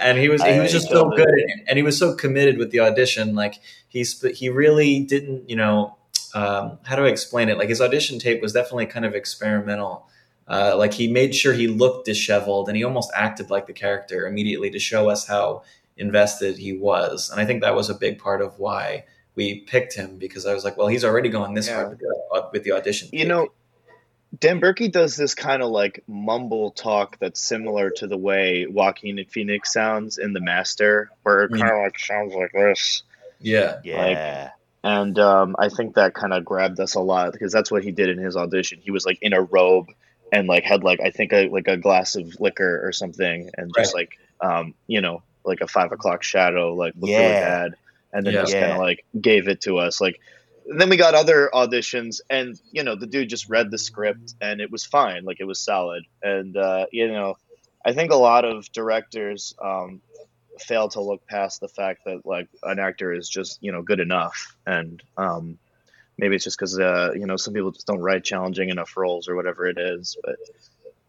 [0.00, 1.64] And he was he was he just so good, it.
[1.68, 3.34] and he was so committed with the audition.
[3.34, 3.56] Like
[3.88, 5.96] he's he really didn't, you know,
[6.34, 7.58] um, how do I explain it?
[7.58, 10.08] Like his audition tape was definitely kind of experimental.
[10.48, 14.26] Uh, like he made sure he looked disheveled, and he almost acted like the character
[14.26, 15.62] immediately to show us how
[16.02, 17.30] invested he was.
[17.30, 20.52] And I think that was a big part of why we picked him because I
[20.52, 21.76] was like, well, he's already going this Yeah.
[21.76, 23.08] hard with the, with the audition.
[23.12, 23.28] you tape.
[23.28, 23.48] know
[24.40, 29.22] Dan Berkey does this kind of like mumble talk that's similar to the way Joaquin
[29.28, 31.58] Phoenix sounds in The Master, where it Mhm.
[31.60, 33.02] kind of like sounds like this.
[33.40, 34.50] yeah, yeah.
[34.84, 37.92] And um, I think that kind of grabbed us a lot because that's what he
[37.92, 38.80] did in his audition.
[38.82, 39.88] He was like in a robe
[40.32, 43.70] and like had like I think a, like a glass of liquor or something, and
[43.76, 47.74] just like um, you know like a five o'clock shadow like looked really bad,
[48.12, 48.40] and then Yeah.
[48.42, 50.20] just kind of like gave it to us like.
[50.70, 54.34] and then we got other auditions, and you know the dude just read the script,
[54.40, 57.36] and it was fine, like it was solid, and uh, you know,
[57.84, 60.00] I think a lot of directors um,
[60.60, 63.98] fail to look past the fact that like an actor is just you know good
[63.98, 65.58] enough, and um,
[66.16, 69.28] maybe it's just because uh, you know some people just don't write challenging enough roles
[69.28, 70.36] or whatever it is, but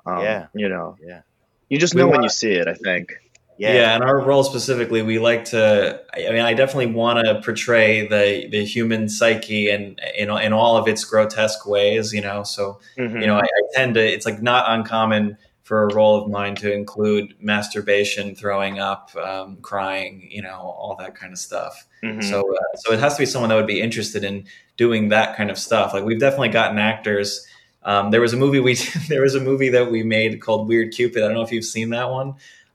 [0.05, 0.47] um, Yeah.
[0.55, 1.21] you know, Yeah.
[1.69, 2.67] you just We know when want- you see it.
[2.67, 3.13] I think.
[3.57, 3.73] Yeah.
[3.73, 3.95] Yeah.
[3.95, 6.01] and our role specifically, we like to.
[6.13, 10.77] I mean, I definitely want to portray the the human psyche and in in all
[10.77, 12.13] of its grotesque ways.
[12.13, 13.21] You know, so Mhm.
[13.21, 14.01] you know, I, I tend to.
[14.05, 19.57] It's like not uncommon for a role of mine to include masturbation, throwing up, um,
[19.61, 20.27] crying.
[20.31, 21.85] You know, all that kind of stuff.
[22.03, 22.23] Mhm.
[22.23, 24.45] So, uh, so it has to be someone that would be interested in
[24.77, 25.93] doing that kind of stuff.
[25.93, 27.45] Like we've definitely gotten actors.
[27.85, 28.75] Um, there was a movie we
[29.09, 31.21] there was a movie that we made called Weird Cupid.
[31.23, 32.33] I don't know if you've seen that one.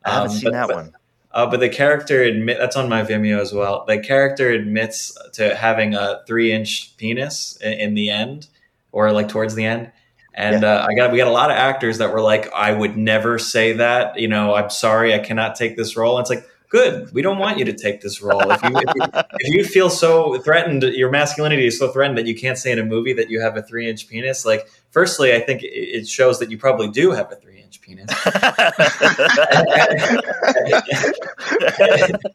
[0.08, 0.92] I haven't Um, seen but- that but- one.
[1.32, 3.84] uh, but the character admit that's on my Vimeo as well.
[3.86, 8.46] The character admits to having a three-inch penis in, in the end,
[8.92, 9.90] or like towards the end.
[10.34, 12.96] And uh, I got we got a lot of actors that were like, "I would
[12.96, 16.16] never say that." You know, I'm sorry, I cannot take this role.
[16.16, 17.12] And it's like, good.
[17.12, 18.50] We don't want you to take this role.
[18.50, 19.02] If you, if you
[19.40, 22.78] if you feel so threatened, your masculinity is so threatened that you can't say in
[22.78, 24.44] a movie that you have a three-inch penis.
[24.44, 28.10] Like, firstly, I think it shows that you probably do have a three-inch penis.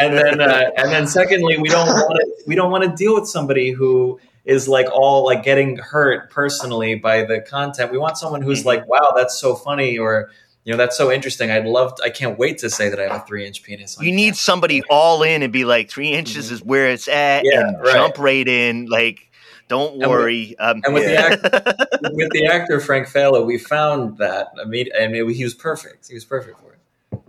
[0.00, 3.14] and then uh, and then secondly we don't want to we don't want to deal
[3.14, 8.18] with somebody who is like all like getting hurt personally by the content we want
[8.18, 8.68] someone who's Mm-hmm.
[8.68, 10.30] like wow that's so funny or
[10.66, 13.04] you know that's so interesting i'd love to, i can't wait to say that i
[13.04, 14.34] have a three inch penis on you need camera.
[14.34, 17.92] somebody all in and be like, three inches is where it's at, Yeah, and right.
[17.94, 18.86] jump right in.
[18.86, 19.30] Like,
[19.68, 20.56] don't And with- worry.
[20.58, 22.10] um, and with the yeah.
[22.12, 26.08] with the actor frank Falo, we found that i mean and it, he was perfect
[26.08, 27.20] he was perfect for it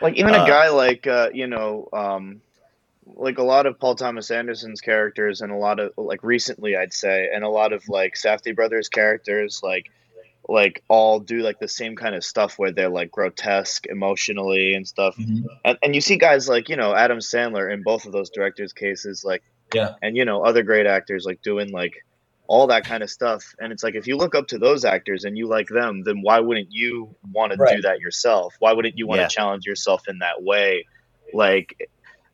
[0.00, 2.40] like even Uh, a guy like uh, you know um,
[3.16, 6.92] like a lot of paul thomas anderson's characters and a lot of like recently i'd
[6.92, 9.90] say and a lot of like Safdie brothers characters like
[10.48, 14.88] like all do like the same kind of stuff where they're like grotesque emotionally and
[14.88, 15.46] stuff mm-hmm.
[15.64, 18.72] and, and you see guys like you know adam sandler in both of those directors
[18.72, 19.42] cases like
[19.74, 19.94] Yeah.
[20.02, 22.02] and you know other great actors like doing like
[22.48, 23.54] all that kind of stuff.
[23.60, 26.22] And it's like if you look up to those actors and you like them, then
[26.22, 28.54] why wouldn't you want to do that yourself?
[28.58, 29.28] Why wouldn't you want to Yeah.
[29.28, 30.86] challenge yourself in that way?
[31.34, 31.90] Like,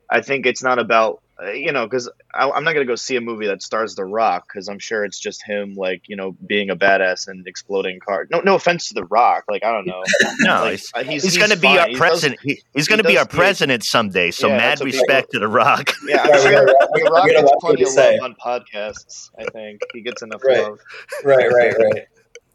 [0.08, 1.20] I think it's not about
[1.52, 4.68] you know because I'm not gonna go see a movie that stars The Rock because
[4.68, 8.28] I'm sure it's just him like you know being a badass and exploding cars.
[8.30, 10.02] No, no offense to The Rock, like I don't know.
[10.40, 11.78] No, Like, he's, uh, he's, he's, going to be fine.
[11.78, 12.40] our He does- president.
[12.42, 13.36] he- he's going to he be our good.
[13.36, 14.30] president someday.
[14.30, 15.90] So Yeah, mad that's respect to the Rock.
[16.08, 18.18] Yeah, I'm sure we gotta- The Rock gets plenty of say.
[18.20, 19.30] love on podcasts.
[19.38, 20.62] I think he gets enough Right.
[20.62, 20.78] love.
[21.24, 22.06] right, right, right.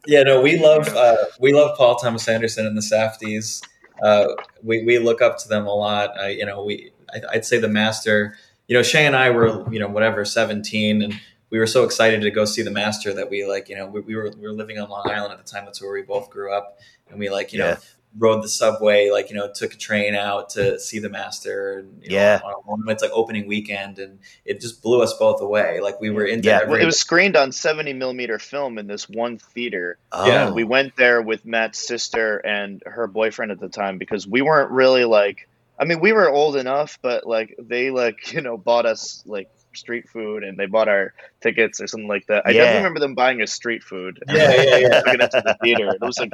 [0.06, 3.62] Yeah, no, we love uh, we love Paul Thomas Anderson and the Safdies.
[4.04, 4.28] Uh,
[4.64, 6.12] we we look up to them a lot.
[6.22, 8.38] Uh, you know, we I, I'd say the master.
[8.70, 11.14] You know, Shay and I were you know whatever seventeen, and
[11.50, 14.00] we were so excited to go see the master that we like you know we,
[14.02, 15.66] we were we were living on Long Island at the time.
[15.66, 16.80] That's where we both grew up,
[17.10, 17.72] and we like you Yeah.
[17.72, 17.78] know
[18.18, 21.80] rode the subway, like you know took a train out to see the master.
[21.80, 22.40] And, you know, Yeah.
[22.44, 25.80] on it's like opening weekend, and it just blew us both away.
[25.80, 26.60] Like we were into Yeah.
[26.64, 29.98] every it was screened on 70 millimeter film in this one theater.
[30.12, 34.28] Oh, Yeah, We went there with Matt's sister and her boyfriend at the time because
[34.28, 35.48] we weren't really like.
[35.80, 39.48] I mean, we were old enough, but like they like you know bought us like
[39.76, 42.44] street food and they bought our tickets or something like that.
[42.46, 42.60] I Yeah.
[42.62, 44.20] definitely remember them buying us street food.
[44.28, 44.88] Yeah, yeah, yeah.
[45.02, 45.90] Took it into the theater.
[45.90, 46.34] It was like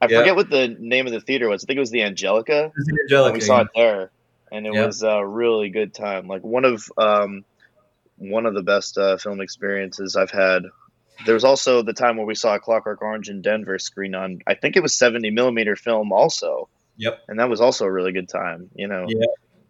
[0.00, 0.20] I Yeah.
[0.20, 1.64] forget what the name of the theater was.
[1.64, 2.66] I think it was the Angelika.
[2.66, 4.12] It was the Angelika, we saw it there,
[4.52, 4.86] and it Yeah.
[4.86, 6.28] was a really good time.
[6.28, 7.44] Like one of um,
[8.16, 10.62] one of the best uh, film experiences I've had.
[11.24, 14.38] There was also the time where we saw Clockwork Orange in Denver screen on.
[14.46, 16.68] I think it was seventy millimeter film also.
[16.98, 17.22] Yep.
[17.28, 18.70] And that was also a really good time.
[18.74, 19.06] You know.
[19.08, 19.26] Yeah.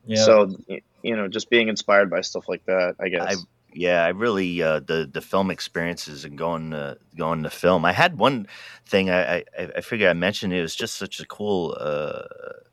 [0.07, 0.25] Yeah.
[0.25, 0.57] So
[1.03, 3.45] you know, just being inspired by stuff like that, I guess.
[3.73, 7.85] yeah, I really uh, the the film experiences and going to going to film.
[7.85, 8.47] I had one
[8.87, 9.45] thing I I,
[9.77, 12.23] I figured I mentioned it was just such a cool uh,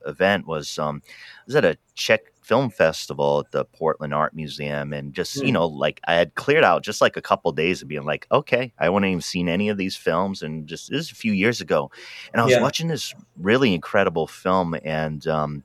[0.06, 4.94] event was um I was at a Czech film festival at the Portland Art Museum
[4.94, 5.54] and just you Hmm.
[5.54, 8.72] know like I had cleared out just like a couple days of being like okay
[8.78, 11.60] I wouldn't even seen any of these films and just this is a few years
[11.60, 11.90] ago
[12.32, 12.62] and I was Yeah.
[12.62, 15.64] watching this really incredible film and um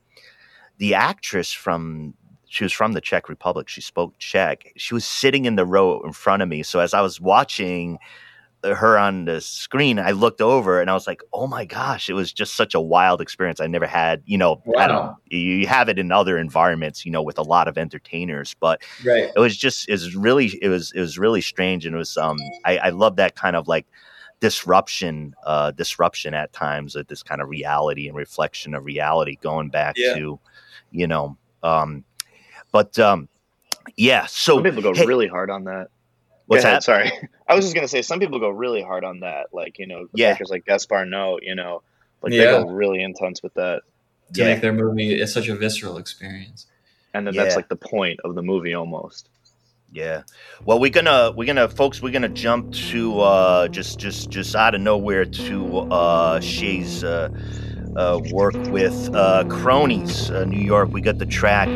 [0.78, 2.14] the actress from
[2.46, 3.68] she was from the Czech Republic.
[3.68, 4.72] She spoke Czech.
[4.76, 6.64] She was sitting in the row in front of me.
[6.64, 7.98] So as I was watching
[8.64, 12.14] her on the screen, I looked over and I was like, "Oh my gosh!" It
[12.14, 13.60] was just such a wild experience.
[13.60, 14.22] I never had.
[14.26, 14.96] You know, I don't.
[14.96, 15.16] Wow.
[15.26, 18.82] You you have it in other environments, you know, with a lot of entertainers, but
[19.04, 19.30] right.
[19.34, 22.16] it was just it was really it was it was really strange and it was
[22.16, 23.86] um I, I love that kind of like
[24.40, 29.68] disruption uh disruption at times of this kind of reality and reflection of reality going
[29.68, 30.14] back Yeah.
[30.14, 30.40] to
[30.90, 32.04] you know um
[32.72, 33.28] but um
[33.96, 35.88] yeah so some people go hey, really hard on that.
[36.50, 37.10] What's ahead, that Sorry,
[37.48, 39.46] I was just gonna say some people go really hard on that.
[39.52, 40.26] Like you know, Yeah.
[40.28, 41.82] characters like Gaspar Noé, you know,
[42.22, 42.38] like Yeah.
[42.58, 43.82] they go really intense with that.
[44.34, 44.52] To Yeah.
[44.54, 46.66] make their movie it's such a visceral experience.
[47.14, 47.42] and then Yeah.
[47.44, 49.28] that's like the point of the movie almost.
[49.92, 50.22] Yeah.
[50.64, 54.74] Well, we're gonna we're gonna folks we're gonna jump to uh, just just just out
[54.76, 57.28] of nowhere to uh, Shay's uh,
[57.96, 60.90] uh, work with uh, Cronies, uh, New York.
[60.92, 61.68] We got the track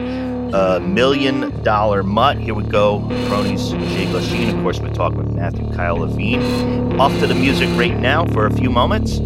[0.52, 2.38] uh, Million Dollar Mutt.
[2.38, 3.00] Here we go.
[3.28, 4.54] Cronies, Shay Glasheen.
[4.54, 7.00] Of course, we're talking with Matthew Kyle Levine.
[7.00, 9.20] Off to the music right now for a few moments.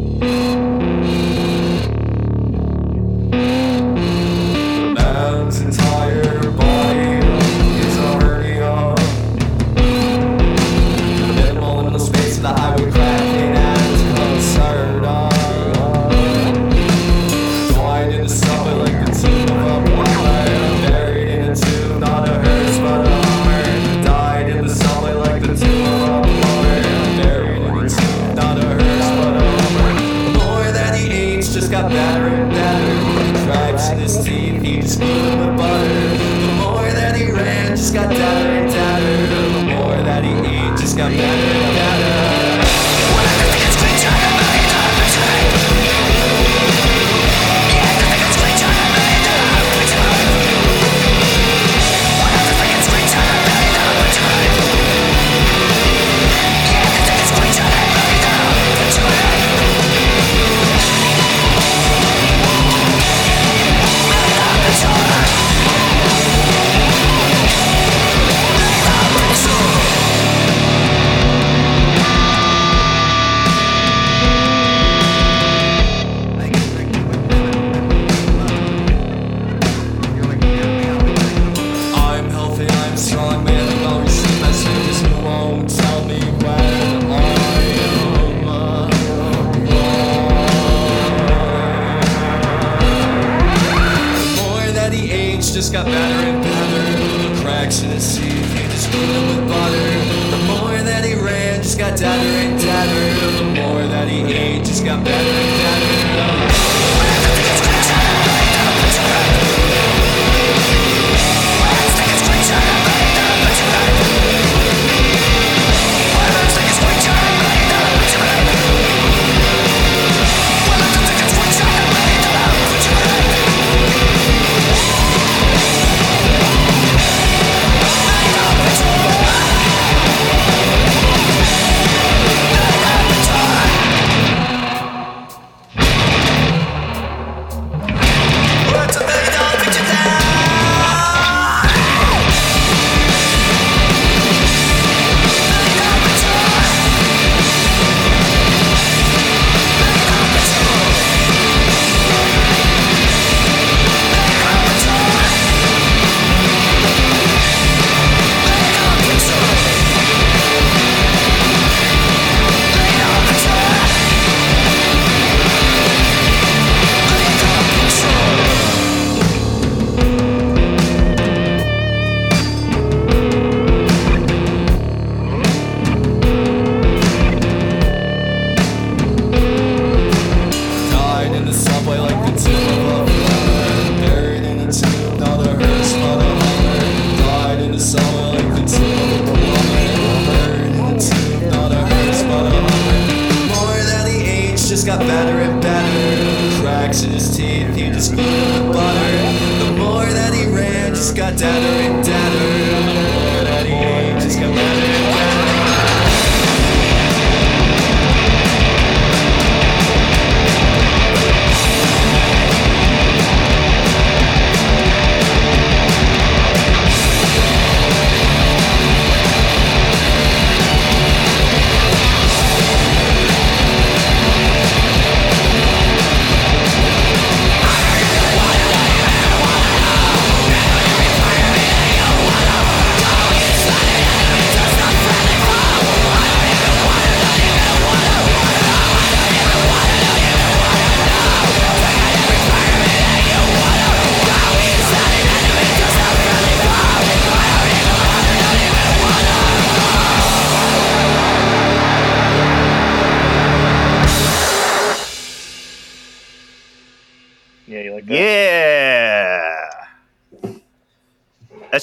[95.49, 97.35] It's just got badder and badder.
[97.35, 99.89] The cracks in the teeth, he just couldn't with butter.
[100.29, 103.39] The more that he ran, just got dadder and dadder.
[103.39, 105.88] The more that he ate, just got better and better.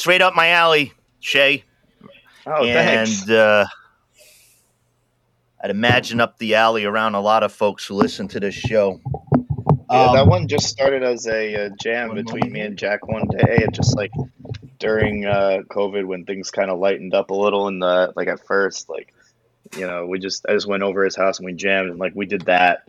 [0.06, 1.64] Right up my alley, Shay.
[2.46, 3.30] Oh, and thanks.
[3.30, 3.66] uh,
[5.64, 9.02] I'd imagine up the alley around a lot of folks who listen to this show.
[9.92, 13.28] Yeah, that Um, one just started as a, uh jam between me and Jack one
[13.28, 13.64] day.
[13.64, 14.12] It just like
[14.78, 18.46] during uh, COVID when things kind of lightened up a little in the like at
[18.46, 19.14] first, like
[19.76, 22.14] you know, we just I just went over his house and we jammed and like
[22.16, 22.88] we did that,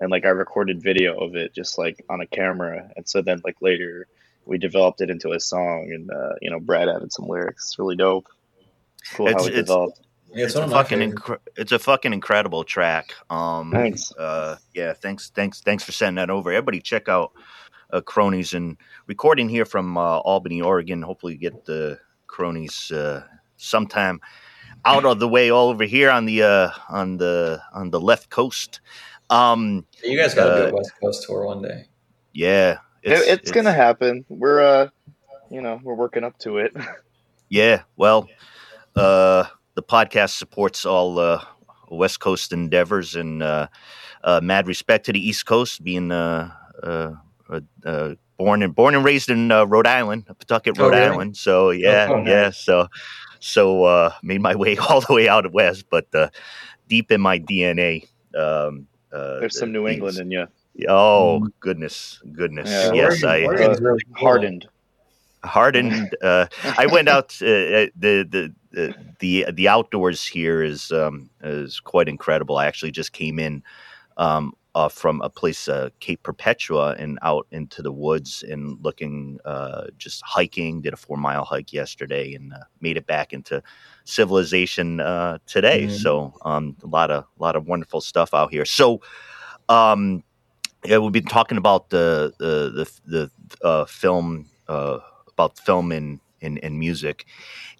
[0.00, 3.42] and like I recorded video of it just like on a camera, and so then
[3.44, 4.06] like later
[4.46, 7.66] we developed it into a song, and uh, you know, Brad added some lyrics.
[7.70, 8.26] It's really dope.
[9.14, 10.00] Cool It's- how it it's- developed.
[10.36, 11.22] Yeah, it's it's, a one of my fucking favorites.
[11.22, 13.14] incre- it's a fucking incredible track.
[13.30, 14.10] Um, Thanks.
[14.16, 16.50] Uh, yeah, thanks, thanks, thanks for sending that over.
[16.50, 17.30] Everybody, check out
[17.92, 18.76] uh, Cronies and
[19.06, 21.02] recording here from uh, Albany, Oregon.
[21.02, 23.22] Hopefully, get the Cronies uh,
[23.58, 24.20] sometime
[24.84, 28.28] out of the way all over here on the uh, on the on the left
[28.28, 28.80] coast.
[29.30, 31.84] Um, You guys got to do Uh, a West Coast tour one day.
[32.32, 34.24] yeah, It- It's, gonna happen.
[34.28, 34.88] We're uh,
[35.50, 36.74] you know, we're working up to it.
[37.50, 38.26] Yeah, well,
[38.96, 41.44] uh, the podcast supports all uh,
[41.88, 43.68] West Coast endeavors, and uh,
[44.24, 46.50] uh, mad respect to the East Coast, being uh,
[46.82, 47.12] uh,
[47.48, 51.06] uh, uh, born and born and raised in uh, Rhode Island, Pawtucket, Oh, Rhode really?
[51.06, 51.36] Island.
[51.36, 52.28] So yeah, oh, nice.
[52.28, 52.50] yeah.
[52.50, 52.88] So
[53.38, 56.30] so uh, made my way all the way out west, but uh,
[56.88, 58.08] deep in my DNA.
[58.36, 60.46] Um, uh, There's some New the- England in you.
[60.88, 62.68] Oh goodness, goodness.
[62.68, 64.00] Yeah, yes, Oregon- I Oregon's uh, really.
[64.16, 64.68] Hardened.
[65.44, 66.16] hardened.
[66.22, 66.46] Uh,
[66.78, 67.36] I went out.
[67.42, 72.56] Uh, uh, the the the the the outdoors here is um, is quite incredible.
[72.56, 73.62] I actually just came in
[74.16, 79.38] um, uh, from a place, uh, Cape Perpetua, and out into the woods and looking,
[79.44, 80.80] uh, just hiking.
[80.80, 83.62] Did a four mile hike yesterday and uh, made it back into
[84.04, 85.86] civilization uh, today.
[85.86, 86.02] Mhm.
[86.02, 88.64] So um, a lot of a lot of wonderful stuff out here.
[88.64, 89.00] So.
[89.68, 90.24] Um,
[90.84, 93.30] yeah, we've been talking about the the the,
[93.62, 97.26] the uh, film uh, about film and, and, and music.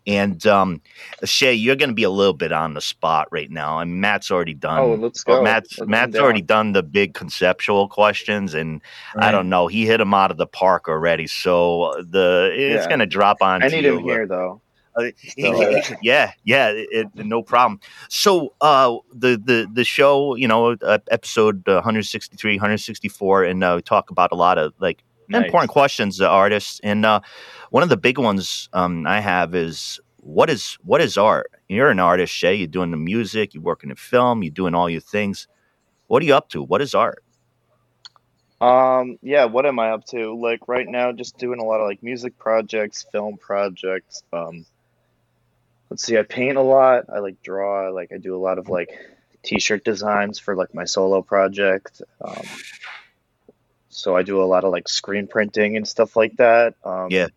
[0.07, 0.83] And um,
[1.25, 3.79] Shay, you're going to be a little bit on the spot right now.
[3.79, 4.79] And Matt's already done.
[4.79, 5.41] Oh, let's go.
[5.43, 6.67] Matt's Let's Matt's already down.
[6.67, 8.83] done the big conceptual questions, and
[9.17, 9.67] I don't know.
[9.67, 11.27] He hit them out of the park already.
[11.27, 12.89] So uh, the it's Yeah.
[12.89, 13.63] going to drop on.
[13.63, 14.61] I need him here though.
[14.97, 15.11] Uh,
[16.03, 17.81] yeah, yeah, it, it- no problem.
[18.09, 23.83] So, uh, the the the show, you know, uh, episode 163, 164, and uh, we
[23.83, 25.45] talk about a lot of like Nice.
[25.47, 26.81] important questions to artists.
[26.83, 27.21] And uh,
[27.71, 31.51] one of the big ones um, I have is what is what is art?
[31.69, 32.55] You're an artist, Shay.
[32.55, 33.55] You're doing the music.
[33.55, 34.43] You're working in film.
[34.43, 35.49] You're doing all your things.
[36.07, 36.63] What are you up to?
[36.63, 37.23] What is art?
[38.61, 40.35] Um, yeah, what am I up to?
[40.35, 44.23] Like right now, just doing a lot of like music projects, film projects.
[44.33, 44.65] Um,
[45.91, 47.05] let's see, I paint a lot.
[47.15, 47.91] I like draw.
[47.91, 48.91] Like I do a lot of like
[49.43, 52.03] t-shirt designs for like my solo project.
[52.21, 52.43] Um,
[53.89, 56.75] so I do a lot of like screen printing and stuff like that.
[56.85, 57.29] Um, Yeah.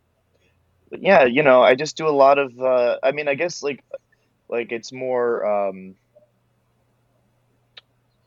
[0.89, 2.59] but yeah, you know, I just do a lot of.
[2.59, 3.83] Uh, I mean, I guess like,
[4.49, 5.45] like it's more.
[5.45, 5.95] Um,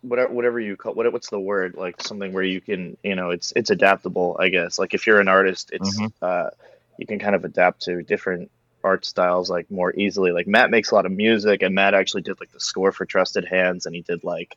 [0.02, 3.28] whatever whatever you call what what's the word like something where you can you know
[3.28, 6.12] it's it's adaptable I guess like if you're an artist it's Mhm.
[6.22, 6.50] uh
[6.96, 8.50] you can kind of adapt to different
[8.82, 12.22] art styles like more easily like Matt makes a lot of music and Matt actually
[12.22, 14.56] did like the score for Trusted Hands and he did like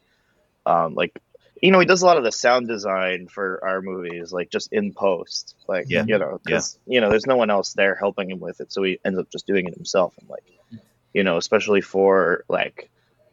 [0.65, 1.17] um like
[1.61, 4.71] you know he does a lot of the sound design for our movies like just
[4.73, 6.03] in post like Yeah.
[6.07, 8.83] you know because you know there's no one else there helping him with it so
[8.83, 10.43] he ends up just doing it himself and like
[11.13, 12.89] you know especially for like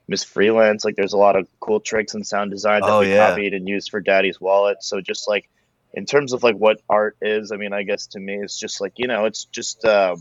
[0.08, 0.84] Miss Freelance.
[0.84, 3.28] Like there's a lot of cool tricks and sound design that Oh, we yeah.
[3.28, 4.82] copied and used for Daddy's Wallet.
[4.82, 5.48] So just like
[5.94, 8.80] in terms of like what art is, I mean, I guess to me it's just
[8.80, 10.16] like you know, it's just uh,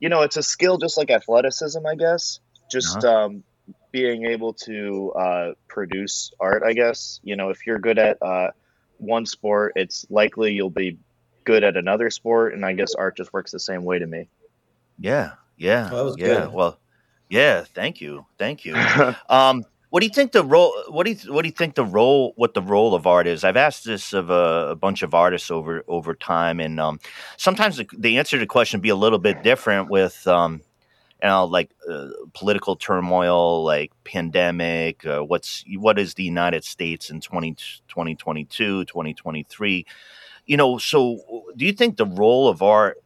[0.00, 2.40] you know, it's a skill just like athleticism, I guess.
[2.70, 3.24] Just Uh-huh.
[3.26, 3.44] um,
[3.92, 7.20] being able to uh, produce art, I guess.
[7.22, 8.50] You know, if you're good at uh,
[8.98, 10.98] one sport, it's likely you'll be
[11.44, 14.28] good at another sport, and I guess art just works the same way to me.
[14.98, 16.44] Yeah, yeah, Well, that was yeah.
[16.46, 16.52] good.
[16.52, 16.78] Well,
[17.28, 17.64] yeah.
[17.74, 18.74] Thank you, thank you.
[19.28, 20.74] Um, what do you think the role?
[20.88, 22.32] What do you what do you think the role?
[22.36, 23.44] What the role of art is?
[23.44, 27.00] I've asked this of a, a bunch of artists over over time, and um,
[27.36, 30.62] sometimes the, the answer to the question be a little bit different with um,
[31.22, 35.06] you know, like uh, political turmoil, like pandemic.
[35.06, 37.54] Uh, what's what is the United States in 20,
[37.88, 39.86] 2022, 2023?
[40.46, 43.02] You know, so do you think the role of art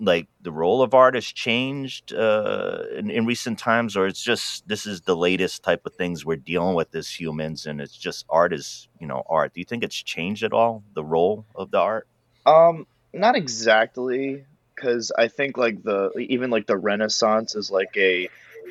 [0.00, 4.66] like the role of art has changed uh, in, in recent times, or it's just
[4.66, 8.24] this is the latest type of things we're dealing with as humans, and it's just
[8.28, 9.52] art is you know art.
[9.54, 12.08] Do you think it's changed at all the role of the art?
[12.46, 14.44] Um, not exactly,
[14.74, 18.28] because I think like the even like the Renaissance is like a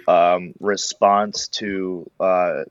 [0.08, 2.64] um, response to uh,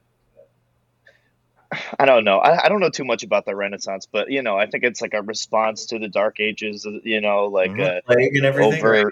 [1.99, 2.39] I don't know.
[2.39, 5.03] I, I don't know too much about the Renaissance, but you know, I think it's
[5.03, 6.87] like a response to the Dark Ages.
[7.05, 7.99] You know, like Mhm.
[7.99, 8.79] uh, Plague and everything.
[8.79, 8.91] over.
[8.91, 9.07] right?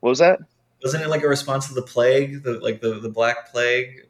[0.00, 0.38] What was that?
[0.82, 4.06] Wasn't it like a response to the plague, the like the the Black Plague,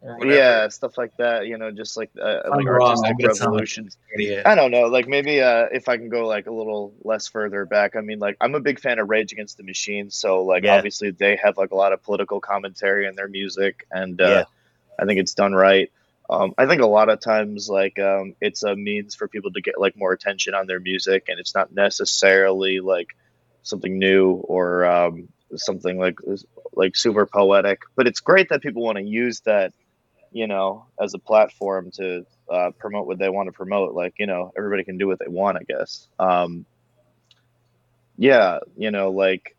[0.00, 0.26] or?
[0.26, 1.46] Yeah, stuff like that.
[1.46, 3.96] You know, just like uh, like artistic I'm gonna sound like revolutions.
[4.14, 4.46] Idiot.
[4.46, 4.84] I don't know.
[4.88, 8.18] Like maybe uh, if I can go like a little less further back, I mean,
[8.18, 10.74] like I'm a big fan of Rage Against the Machine, so like Yeah.
[10.76, 14.44] obviously they have like a lot of political commentary in their music, and uh, Yeah.
[14.98, 15.92] I think it's done right.
[16.30, 19.60] Um, I think a lot of times like um, it's a means for people to
[19.60, 23.08] get like more attention on their music, and it's not necessarily like
[23.62, 26.18] something new or um, something like
[26.72, 27.80] like super poetic.
[27.96, 29.72] But it's great that people want to use that,
[30.30, 33.94] you know, as a platform to uh, promote what they want to promote.
[33.94, 36.06] Like, you know, everybody can do what they want, I guess.
[36.20, 36.64] Um,
[38.16, 39.56] yeah, you know, like,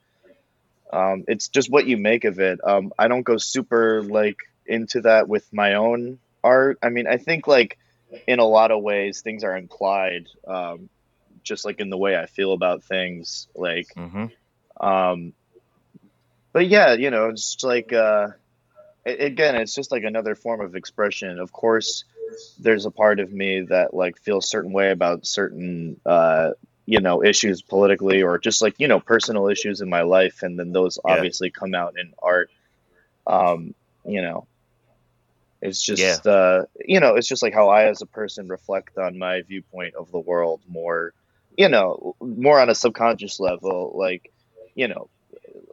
[0.94, 2.60] um, it's just what you make of it.
[2.64, 6.78] Um, I don't go super like into that with my own art.
[6.82, 7.78] I mean, I think like
[8.28, 10.90] in a lot of ways things are implied, um,
[11.44, 13.48] just like in the way I feel about things.
[13.56, 14.26] Like, Mm-hmm.
[14.86, 15.34] um,
[16.54, 18.30] but yeah, you know, it's like uh,
[19.06, 21.40] a- again, it's just like another form of expression.
[21.40, 22.04] Of course,
[22.60, 26.52] there's a part of me that like feels certain way about certain uh,
[26.86, 30.58] you know issues politically or just like you know personal issues in my life, and
[30.60, 31.14] then those Yeah.
[31.14, 32.50] obviously come out in art.
[33.28, 33.74] Um,
[34.06, 34.48] you know,
[35.62, 36.32] it's just Yeah.
[36.32, 39.96] uh, you know, it's just like how I as a person reflect on my viewpoint
[39.96, 41.14] of the world more,
[41.58, 44.32] you know, more on a subconscious level, like
[44.76, 45.10] you know,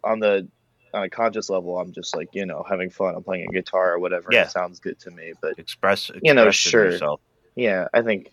[0.04, 0.46] on the
[0.94, 3.14] on a conscious level, I'm just like you know having fun.
[3.14, 4.28] I'm playing a guitar or whatever.
[4.30, 4.44] Yeah.
[4.44, 5.32] it sounds good to me.
[5.40, 6.90] But Express, You know, sure.
[6.90, 7.20] yourself.
[7.54, 8.32] yeah, I think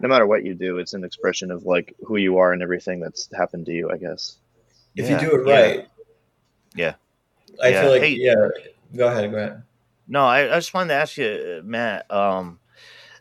[0.00, 2.98] no matter what you do, it's an expression of like who you are and everything
[3.00, 3.90] that's happened to you.
[3.90, 4.36] I guess.
[4.96, 5.54] If Yeah, you do it yeah.
[5.54, 5.88] right.
[6.74, 6.94] Yeah.
[7.62, 7.80] I Yeah.
[7.82, 8.48] feel like Hey- yeah.
[8.96, 9.30] Go ahead.
[9.30, 9.62] Go ahead.
[10.12, 12.10] No, I, I just wanted to ask you, uh, Matt.
[12.12, 12.58] Um,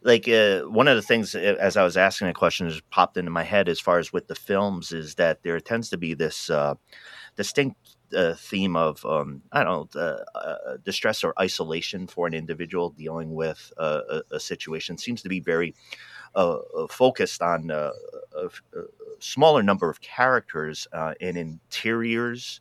[0.04, 3.32] like uh, one of the things as I was asking the question just popped into
[3.32, 6.50] my head as far as with the films is that there tends to be this
[6.50, 6.74] uh,
[7.38, 7.78] distinct
[8.14, 10.02] uh, theme of um, I don't know
[10.40, 15.40] uh, distress or isolation for an individual dealing with a, a situation seems to be
[15.40, 15.74] very
[16.36, 16.58] uh,
[16.90, 17.92] focused on a,
[18.36, 18.50] a
[19.20, 22.60] smaller number of characters and interiors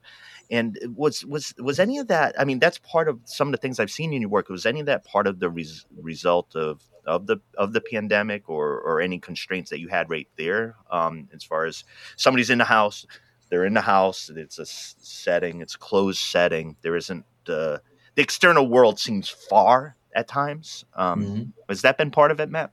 [0.51, 2.38] and was was was any of that?
[2.38, 4.48] I mean, that's part of some of the things I've seen in your work.
[4.48, 8.48] Was any of that part of the res- result of of the of the pandemic,
[8.48, 10.76] or or any constraints that you had right there?
[10.90, 11.84] Um, as far as
[12.16, 13.07] somebody's in the house,
[13.48, 14.30] they're in the house.
[14.34, 15.61] It's a setting.
[15.61, 16.76] It's a closed setting.
[16.82, 17.78] There isn't uh,
[18.16, 20.84] the external world seems far at times.
[20.94, 21.53] Um, Mhm.
[21.68, 22.72] Has that been part of it, Matt?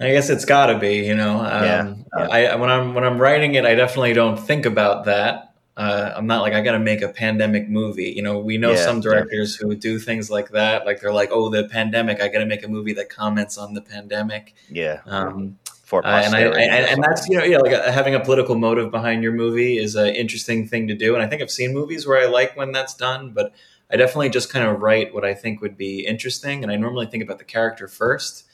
[0.00, 1.38] I guess it's got to be, you know.
[1.40, 5.54] Um, Yeah, I when I'm when I'm writing it, I definitely don't think about that.
[5.76, 8.12] Uh, I'm not like I got to make a pandemic movie.
[8.16, 9.02] You know, we know Yeah, some yeah.
[9.02, 10.86] directors who do things like that.
[10.86, 12.20] Like they're like, oh, the pandemic.
[12.22, 14.54] I got to make a movie that comments on the pandemic.
[14.70, 18.16] Yeah, Um, for uh, and I, posterity and, that's you know yeah like uh, having
[18.16, 21.42] a political motive behind your movie is an interesting thing to do and I think
[21.42, 23.52] I've seen movies where I like when that's done but
[23.88, 27.06] I definitely just kind of write what I think would be interesting and I normally
[27.06, 28.46] think about the character first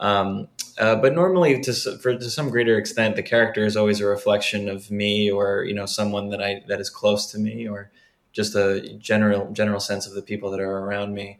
[0.00, 0.48] um,
[0.78, 4.68] uh, but normally to for to some greater extent the character is always a reflection
[4.68, 7.90] of me or you know someone that I that is close to me or
[8.32, 11.38] just a general general sense of the people that are around me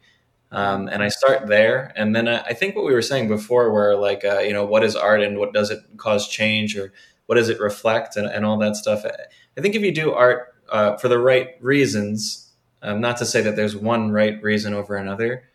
[0.53, 1.91] um, and I start there.
[1.95, 4.63] And then I, I think what we were saying before, where like uh, you know,
[4.63, 6.93] what is art and what does it cause change, or
[7.25, 9.03] what does it reflect, and, and all that stuff.
[9.03, 12.51] I, think if you do art uh, for the right reasons,
[12.83, 15.49] um, not to say that there's one right reason over another.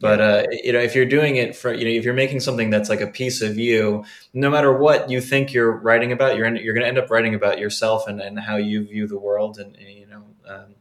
[0.00, 2.70] But uh, you know, if you're doing it for you know, if you're making something
[2.70, 6.46] that's like a piece of you, no matter what you think you're writing about, you're
[6.46, 9.18] en- you're going to end up writing about yourself and, and how you view the
[9.18, 10.74] world, and, and, you know, um,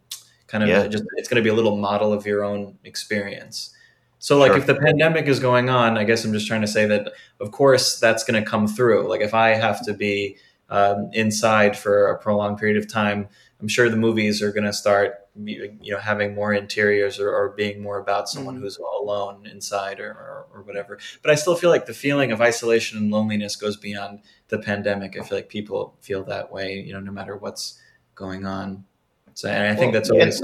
[0.45, 0.88] kind of Yeah.
[0.88, 3.72] just it's going to be a little model of your own experience.
[4.20, 4.59] So, like, Sure.
[4.59, 7.51] if the pandemic is going on, I guess I'm just trying to say that, of
[7.51, 9.07] course, that's going to come through.
[9.09, 10.38] Like, if I have to be
[10.70, 13.28] um, inside for a prolonged period of time,
[13.61, 17.49] I'm sure the movies are going to start, you know, having more interiors or, or
[17.49, 18.61] being more about someone Mhm.
[18.61, 20.97] who's alone inside or, or, or whatever.
[21.21, 25.17] But I still feel like the feeling of isolation and loneliness goes beyond the pandemic.
[25.19, 27.79] I feel like people feel that way, you know, no matter what's
[28.15, 28.85] going on.
[29.33, 30.41] So, and I think Well, that's always.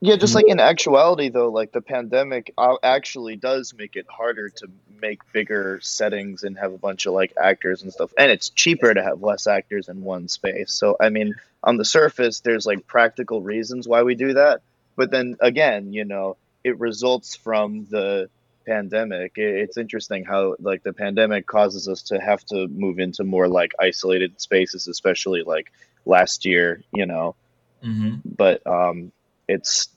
[0.00, 4.48] Yeah, just like in actuality, though, like the pandemic uh, actually does make it harder
[4.48, 4.68] to
[5.00, 8.12] make bigger settings and have a bunch of like actors and stuff.
[8.16, 10.72] And it's cheaper to have less actors in one space.
[10.72, 11.34] So, I mean,
[11.64, 14.60] on the surface, there's like practical reasons why we do that.
[14.94, 18.30] But then again, you know, it results from the
[18.66, 19.32] pandemic.
[19.36, 23.72] It's interesting how like the pandemic causes us to have to move into more like
[23.80, 25.72] isolated spaces, especially like
[26.04, 27.34] last year, you know
[27.82, 28.20] Mhm.
[28.24, 29.12] but um,
[29.48, 29.88] it's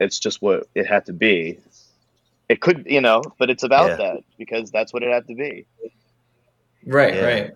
[0.00, 1.58] it's just what it had to be.
[2.48, 3.96] It could, you know, but it's about Yeah.
[3.96, 5.66] that because that's what it had to be.
[6.84, 7.24] Right, Yeah.
[7.24, 7.50] right.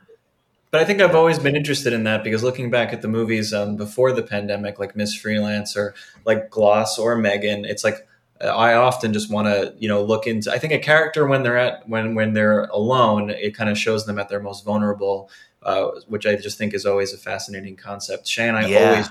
[0.70, 3.52] But I think I've always been interested in that because looking back at the movies
[3.54, 5.94] um, before the pandemic, like Miss Freelance or
[6.24, 8.06] like Gloss or Megan, it's like
[8.42, 10.50] uh, I often just want to you know look into.
[10.52, 14.06] I think a character when they're at when when they're alone, it kind of shows
[14.06, 15.30] them at their most vulnerable,
[15.62, 18.26] uh, which I just think is always a fascinating concept.
[18.26, 18.90] Shay and I Yeah.
[18.90, 19.06] always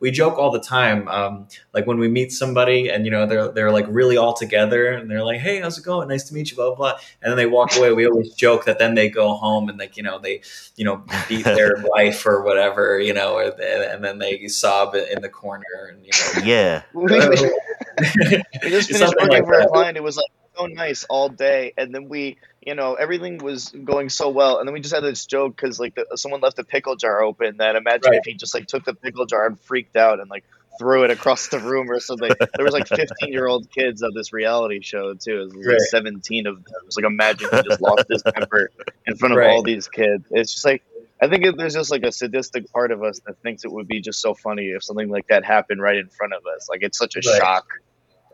[0.00, 3.48] we joke all the time, um, like when we meet somebody and you know they're
[3.52, 6.08] they're like really all together and they're like, "Hey, how's it going?
[6.08, 6.74] Nice to meet you." Blah blah.
[6.74, 6.98] blah.
[7.22, 7.92] And then they walk away.
[7.92, 10.42] We always joke that then they go home and like you know they
[10.76, 15.20] you know beat their wife or whatever you know, or and then they sob in
[15.22, 16.44] the corner and you know.
[16.44, 19.96] yeah, We, we, we just finished working like for a client.
[19.96, 20.30] It was like
[20.68, 24.66] so nice all day, and then we, you know, everything was going so well, and
[24.68, 27.56] then we just had this joke because like the, someone left a pickle jar open.
[27.58, 28.18] That imagine Right.
[28.18, 30.44] if he just like took the pickle jar and freaked out and like
[30.78, 32.34] threw it across the room or something.
[32.56, 35.42] there was like 15 year old kids of this reality show too.
[35.42, 35.80] It was like Right.
[35.80, 36.64] 17 of them.
[36.66, 38.70] It was like imagine he just lost his temper
[39.06, 39.50] in front of Right.
[39.50, 40.24] all these kids.
[40.30, 40.82] It's just like
[41.22, 44.00] I think there's just like a sadistic part of us that thinks it would be
[44.00, 46.66] just so funny if something like that happened right in front of us.
[46.68, 47.38] Like it's such a Right.
[47.38, 47.64] shock,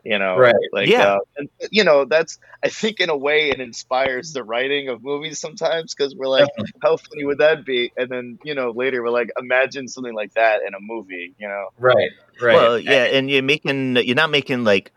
[0.03, 0.37] you know.
[0.37, 0.55] Right.
[0.71, 1.13] Like Yeah.
[1.15, 5.03] uh, and, you know that's I think in a way it inspires the writing of
[5.03, 6.49] movies sometimes because we're like,
[6.81, 7.91] how funny would that be?
[7.97, 11.33] And then you know later we're like, imagine something like that in a movie.
[11.37, 11.67] You know.
[11.77, 12.09] Right,
[12.41, 12.55] right.
[12.55, 14.91] Well, yeah, and you're making you're not making like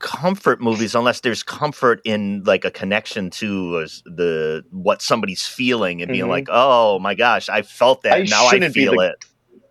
[0.00, 6.12] comfort movies unless there's comfort in like a connection to the what somebody's feeling and
[6.12, 6.28] being Mhm.
[6.28, 8.12] like, oh my gosh, I felt that.
[8.12, 9.24] I now I feel the- it.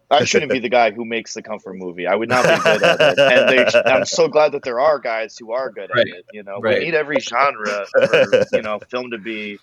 [0.10, 2.08] I shouldn't be the guy who makes the comfort movie.
[2.08, 3.20] I would not be good at it.
[3.20, 6.08] And they, I'm so glad that there are guys who are good Right.
[6.08, 6.26] at it.
[6.32, 6.80] You know, Right.
[6.80, 9.60] we need every genre for you know film to be,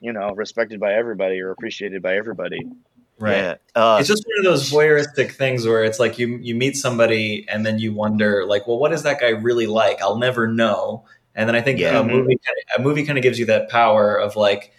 [0.00, 2.66] you know, respected by everybody or appreciated by everybody.
[3.20, 3.36] right.
[3.36, 3.54] Yeah.
[3.76, 7.46] Uh, it's just one of those voyeuristic things where it's like you you meet somebody
[7.48, 10.02] and then you wonder like, well, what is that guy really like?
[10.02, 11.04] I'll never know.
[11.36, 12.00] And then I think Yeah.
[12.00, 14.72] a movie kinda, a movie kind of gives you that power of like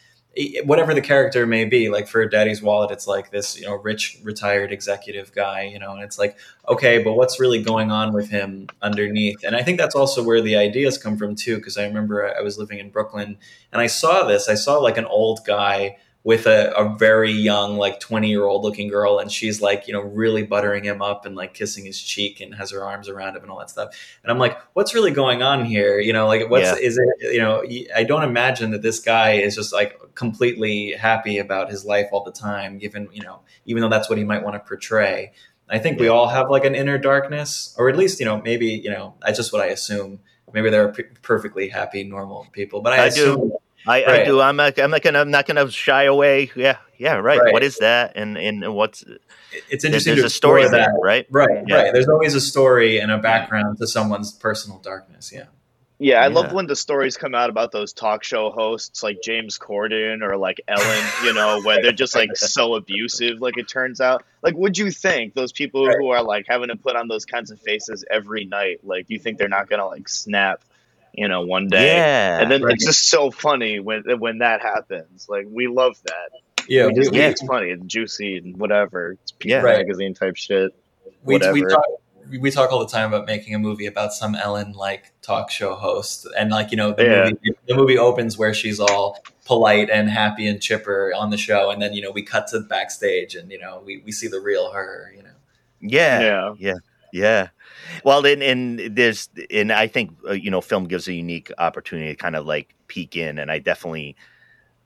[0.65, 1.89] whatever the character may be.
[1.89, 5.93] Like for Daddy's Wallet, it's like this you know rich retired executive guy, you know,
[5.93, 9.43] and it's like okay, but what's really going on with him underneath?
[9.43, 11.57] And I think that's also where the ideas come from too.
[11.57, 13.37] Because I remember I was living in Brooklyn
[13.71, 14.49] and I saw this.
[14.49, 18.63] I saw like an old guy with a, a very young, like 20 year old
[18.63, 19.19] looking girl.
[19.19, 22.55] And she's like, you know, really buttering him up and like kissing his cheek and
[22.55, 23.89] has her arms around him and all that stuff.
[24.23, 25.99] And I'm like, what's really going on here?
[25.99, 26.77] You know, like, what's, Yeah.
[26.77, 27.63] is it, you know,
[27.95, 32.23] I don't imagine that this guy is just like completely happy about his life all
[32.23, 35.31] the time, given, you know, even though that's what he might want to portray.
[35.69, 38.65] I think we all have like an inner darkness, or at least, you know, maybe,
[38.69, 40.19] you know, that's just what I assume.
[40.51, 43.57] Maybe they're p- perfectly happy, normal people, but I, I assume, do.
[43.87, 44.41] I, I do.
[44.41, 44.79] I'm not.
[44.79, 45.19] I'm not gonna.
[45.19, 46.51] I'm not gonna shy away.
[46.55, 46.77] Yeah.
[46.97, 47.15] Yeah.
[47.15, 47.39] Right.
[47.39, 47.53] Right.
[47.53, 48.13] What is that?
[48.15, 49.03] And and what's
[49.69, 51.27] it's interesting there's to a story explore there, right?
[51.29, 51.75] Right, Yeah.
[51.83, 51.93] right.
[51.93, 55.31] There's always a story and a background to someone's personal darkness.
[55.33, 55.45] Yeah.
[55.97, 56.33] Yeah, I Yeah.
[56.33, 60.35] love when the stories come out about those talk show hosts like James Corden or
[60.35, 64.23] like Ellen, you know, where they're just like so abusive, like it turns out.
[64.41, 67.49] Like, would you think those people who are like having to put on those kinds
[67.49, 70.65] of faces every night, like, you think they're not gonna like snap,
[71.17, 71.95] you know, one day?
[71.95, 72.39] Yeah.
[72.41, 72.73] And then Right.
[72.75, 75.27] it's just so funny when when that happens.
[75.29, 76.29] Like, we love that.
[76.67, 76.87] Yeah.
[76.87, 77.29] we just we, yeah.
[77.29, 79.11] it's funny and juicy and whatever.
[79.21, 79.61] It's People Yeah.
[79.61, 79.77] Right.
[79.77, 80.71] magazine type shit.
[81.23, 81.83] we, we, talk,
[82.39, 85.75] we talk all the time about making a movie about some Ellen like talk show
[85.75, 86.27] host.
[86.37, 87.23] And like, you know, the, Yeah.
[87.25, 91.69] movie, the movie opens where she's all polite and happy and chipper on the show.
[91.69, 94.39] And then, you know, we cut to backstage and, you know, we, we see the
[94.39, 95.29] real her, you know.
[95.81, 96.53] Yeah, yeah.
[96.57, 96.73] Yeah.
[97.13, 97.47] Yeah.
[98.03, 102.09] Well, then, and there's, and I think uh, you know, film gives a unique opportunity
[102.09, 104.15] to kind of like peek in, and I definitely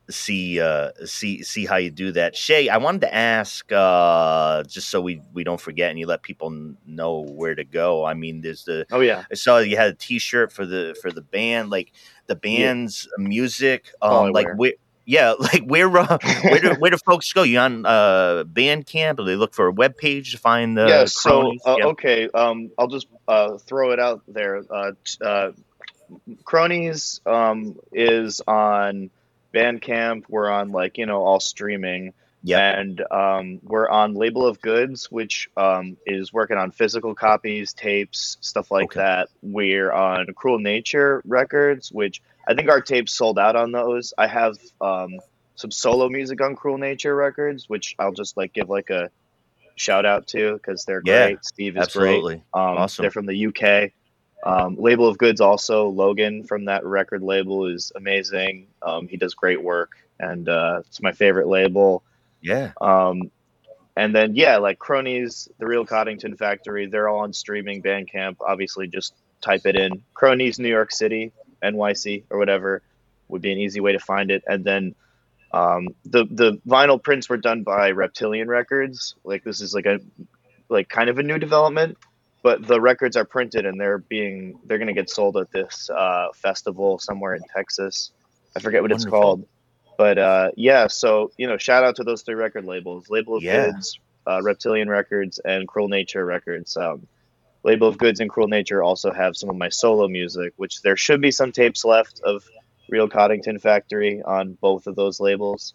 [0.09, 2.35] see uh see see how you do that.
[2.35, 6.23] Shay i wanted to ask uh just so we we don't forget and you let
[6.23, 8.05] people n- know where to go.
[8.05, 9.23] I mean there's the Oh yeah.
[9.31, 11.91] i saw you had a t-shirt for the for the band like
[12.27, 14.73] the band's music all I um like where
[15.09, 17.41] yeah like where uh, where do where do folks go?
[17.41, 19.19] You on uh bandcamp?
[19.19, 21.85] Or they look for a web page to find the yeah so uh, Yeah.
[21.87, 24.61] okay um i'll just uh throw it out there.
[24.69, 25.51] Uh, t- uh
[26.45, 29.09] cronies um is on
[29.53, 30.25] bandcamp.
[30.29, 32.13] We're on like you know all streaming
[32.43, 32.79] Yeah.
[32.79, 38.37] and um we're on label of goods which um is working on physical copies tapes
[38.41, 38.99] stuff like Okay.
[39.01, 44.13] that we're on cruel nature records which i think our tapes sold out on those
[44.17, 45.11] i have um
[45.55, 49.09] some solo music on cruel nature records which i'll just like give like a
[49.75, 53.03] shout out to because they're Yeah, great steve is great absolutely um, Awesome.
[53.03, 53.91] They're from the UK.
[54.45, 55.89] Um, label of Goods also.
[55.89, 58.67] Logan from that record label is amazing.
[58.81, 62.03] Um, he does great work, and uh, it's my favorite label.
[62.41, 63.31] Yeah Um,
[63.99, 67.83] and then yeah, like Cronies, The Real Coddington Factory, they're all on streaming.
[67.83, 70.03] Bandcamp, obviously, just type it in.
[70.13, 72.81] Cronies, New York City, NYC, or whatever
[73.27, 74.43] would be an easy way to find it.
[74.47, 74.95] And then
[75.51, 79.15] um, the the vinyl prints were done by Reptilian Records.
[79.25, 79.99] Like this is like a
[80.69, 81.97] like kind of a new development,
[82.41, 86.27] but the records are printed and they're being they're gonna get sold at this uh,
[86.33, 88.11] festival somewhere in Texas.
[88.55, 89.45] I forget what it's called,
[89.99, 90.87] but uh, yeah.
[90.87, 93.65] So you know, shout out to those three record labels: Label of Yeah.
[93.65, 96.77] Goods, uh, Reptilian Records, and Cruel Nature Records.
[96.77, 97.05] Um,
[97.65, 100.95] Label of Goods and Cruel Nature also have some of my solo music, which there
[100.95, 102.45] should be some tapes left of
[102.87, 105.73] Real Coddington Factory on both of those labels.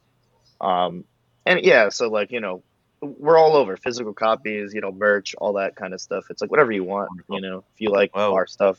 [0.59, 1.05] Um,
[1.45, 2.63] and yeah, so like you know,
[3.03, 6.25] we're all over physical copies, you know, merch, all that kind of stuff.
[6.31, 7.59] It's like whatever you want, you know.
[7.75, 8.79] If you like Well- our stuff,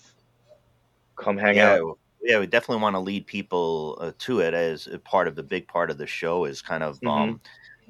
[1.16, 2.00] come hang yeah, out.
[2.26, 5.44] Yeah, we definitely want to lead people uh, to it as a part of the
[5.44, 7.42] big part of the show is kind of um,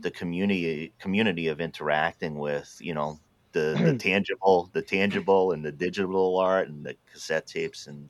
[0.02, 3.20] the community community of interacting with you know
[3.54, 8.10] the the tangible the tangible and the digital art and the cassette tapes and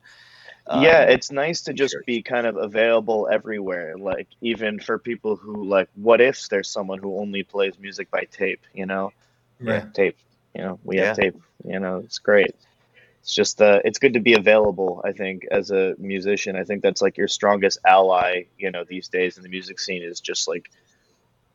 [0.68, 3.96] um, yeah, it's nice to just be kind of available everywhere.
[3.96, 8.24] Like even for people who like, what if there's someone who only plays music by
[8.30, 8.62] tape?
[8.74, 9.12] You know,
[9.60, 9.84] Right.
[9.94, 10.16] tape.
[10.54, 11.36] You know, we have tape.
[11.64, 12.54] You know, it's great.
[13.26, 15.02] It's just uh, it's good to be available.
[15.04, 18.44] I think as a musician, I think that's like your strongest ally.
[18.56, 20.70] You know, these days in the music scene is just like,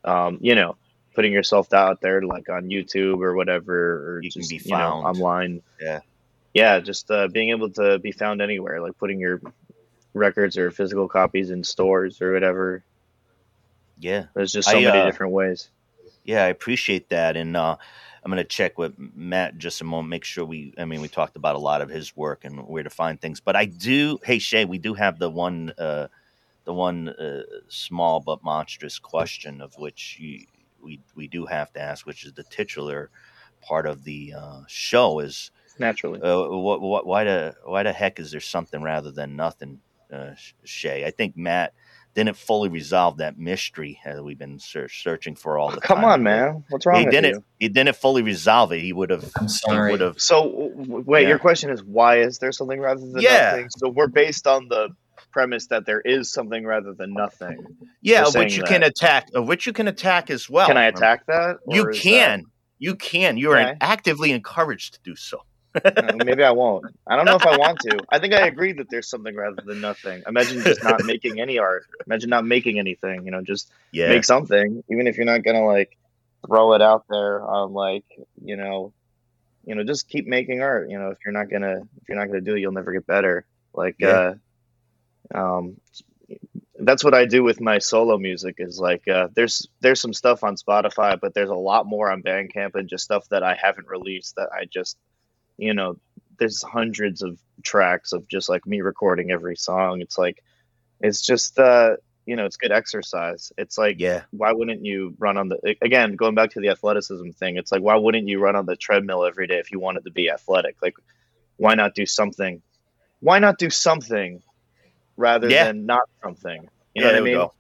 [0.04, 0.76] um, you know,
[1.16, 4.72] putting yourself out there like on YouTube or whatever, or You can just be you
[4.72, 5.06] know found.
[5.06, 5.62] online.
[5.80, 6.02] Yeah.
[6.54, 9.42] yeah, just uh, being able to be found anywhere, like putting your
[10.14, 12.84] records or physical copies in stores or whatever.
[13.98, 15.70] yeah There's just so I, many uh, different ways.
[16.26, 17.78] Yeah, I appreciate that, and uh,
[18.24, 20.10] I'm going to check with Matt just a moment.
[20.10, 20.74] Make sure we.
[20.78, 23.40] I mean, we talked about a lot of his work and where to find things,
[23.40, 24.20] but I do.
[24.24, 26.08] Hey Shay, we do have the one, uh,
[26.66, 30.46] the one uh, small but monstrous question of which you,
[30.84, 33.10] we we do have to ask, which is the titular
[33.62, 36.22] part of the uh, show is Naturally.
[36.22, 39.80] uh, what, what, why the why the heck is there something rather than nothing,
[40.14, 40.32] uh,
[40.64, 41.06] Shay?
[41.06, 41.74] I think Matt
[42.14, 46.04] didn't fully resolve that mystery that we've been search, searching for all the Come time.
[46.04, 46.64] Come on, man.
[46.70, 47.36] What's wrong he with didn't.
[47.36, 47.44] you?
[47.60, 48.82] He didn't fully resolve it.
[48.82, 49.32] He would have.
[49.40, 49.92] I'm sorry.
[49.92, 50.20] would have.
[50.22, 51.30] So w- w- wait, Yeah.
[51.30, 53.52] your question is why is there something rather than Yeah.
[53.52, 53.70] nothing?
[53.78, 54.90] So we're based on the
[55.32, 57.66] premise that there is something rather than nothing.
[58.02, 58.68] Yeah, which you that.
[58.70, 59.30] can attack.
[59.36, 60.68] uh, Which you can attack as well.
[60.68, 61.58] Can I attack that?
[61.70, 62.46] You Or is can.
[62.80, 63.38] You can.
[63.38, 63.78] You are Okay.
[63.80, 65.42] actively encouraged to do so.
[65.76, 66.86] Uh, maybe I won't.
[67.08, 68.00] I don't know if I want to.
[68.10, 70.24] I think I agree that there's something rather than nothing.
[70.28, 71.86] Imagine just not making any art.
[72.06, 73.26] Imagine not making anything.
[73.26, 74.10] You know, just Yeah.
[74.10, 75.98] make something, even if you're not gonna like
[76.48, 78.06] throw it out there on like
[78.44, 78.94] you know,
[79.66, 80.90] you know, just keep making art.
[80.90, 83.08] You know, if you're not gonna if you're not gonna do it, you'll never get
[83.08, 83.46] better.
[83.74, 84.34] Like, Yeah.
[85.34, 85.78] uh, um,
[86.80, 88.56] that's what I do with my solo music.
[88.58, 92.24] Is like, uh, there's there's some stuff on Spotify, but there's a lot more on
[92.24, 94.98] Bandcamp and just stuff that I haven't released that I just,
[95.58, 95.98] you know,
[96.40, 100.02] there's hundreds of tracks of just like me recording every song.
[100.02, 100.44] It's like,
[101.02, 101.96] it's just uh
[102.26, 104.22] you know it's good exercise it's like Yeah.
[104.32, 107.82] why wouldn't you run on the again going back to the athleticism thing it's like
[107.82, 110.76] why wouldn't you run on the treadmill every day if you wanted to be athletic
[110.82, 110.94] like
[111.58, 112.62] why not do something
[113.20, 114.42] why not do something
[115.18, 115.66] rather Yeah.
[115.66, 116.62] than not something
[116.94, 117.54] you yeah, know what i mean go.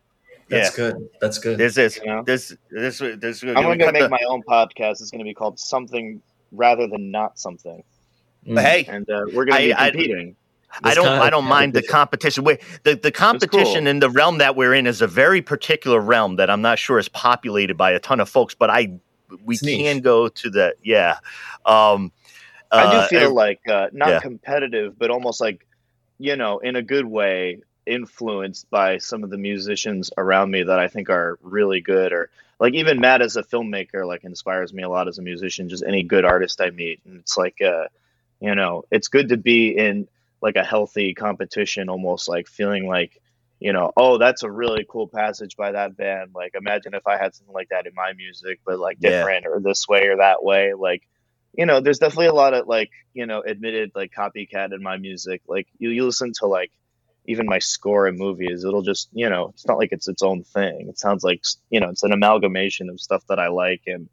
[0.50, 1.10] That's good.
[1.22, 1.58] That's good.
[1.58, 1.96] There's this.
[1.98, 2.24] You know?
[2.24, 3.00] this this.
[3.00, 3.42] There's.
[3.44, 6.22] i'm gonna make my own podcast it's gonna be called something
[6.52, 7.84] rather than not something
[8.48, 8.60] Mm.
[8.60, 10.36] Hey, and uh, we're gonna be I- I- competing
[10.84, 11.08] I don't.
[11.08, 12.44] I don't mind the competition.
[12.44, 16.38] We, the the competition in the realm that we're in is a very particular realm
[16.38, 18.56] that I'm not sure is populated by a ton of folks.
[18.56, 18.94] But I,
[19.44, 19.82] we It's niche.
[19.82, 21.18] can go to the yeah.
[21.66, 22.12] Um,
[22.72, 24.20] I do uh, feel like uh, not yeah.
[24.22, 25.68] competitive, but almost like
[26.20, 30.80] you know, in a good way, influenced by some of the musicians around me that
[30.80, 32.14] I think are really good.
[32.14, 32.30] Or
[32.62, 35.68] like even Matt as a filmmaker, like inspires me a lot as a musician.
[35.68, 37.88] Just any good artist I meet, and it's like, uh,
[38.40, 40.08] you know, it's good to be in
[40.42, 43.20] like a healthy competition, almost like feeling like.
[43.64, 46.32] You know, oh, that's a really cool passage by that band.
[46.34, 49.12] Like, imagine if I had something like that in my music, but like Yeah.
[49.12, 50.74] different or this way or that way.
[50.74, 51.04] Like,
[51.54, 54.98] you know, there's definitely a lot of like, you know, admitted like copycat in my
[54.98, 55.44] music.
[55.48, 56.72] Like you, you listen to like
[57.28, 60.44] even my score in movies, it'll just, you know, it's not like it's its own
[60.44, 60.88] thing.
[60.90, 63.82] It sounds like, you know, it's an amalgamation of stuff that I like.
[63.88, 64.10] And,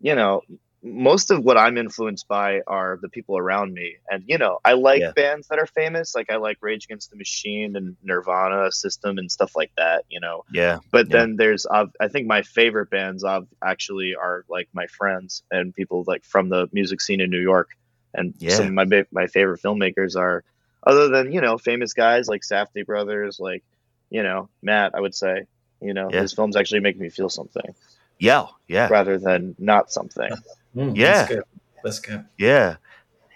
[0.00, 0.42] you know,
[0.82, 3.96] most of what I'm influenced by are the people around me.
[4.10, 5.12] And, you know, I like Yeah.
[5.14, 6.14] bands that are famous.
[6.14, 10.20] Like I like Rage Against the Machine and Nirvana System and stuff like that, you
[10.20, 10.78] know yeah.
[10.92, 11.16] but Yeah.
[11.18, 15.74] then there's uh, i think my favorite bands uh, actually are like my friends and
[15.74, 17.68] people like from the music scene in new york
[18.14, 18.50] and Yeah.
[18.50, 20.44] some of my my favorite filmmakers are
[20.86, 23.62] other than you know famous guys like safdie brothers like
[24.10, 25.44] you know matt i would say
[25.82, 26.22] you know Yeah.
[26.22, 27.74] his films actually make me feel something
[28.18, 28.46] Yeah.
[28.68, 28.88] Yeah.
[28.88, 30.30] rather than not something
[30.74, 31.12] Mm, Yeah.
[31.14, 31.42] That's good.
[31.84, 32.24] That's good.
[32.38, 32.76] Yeah.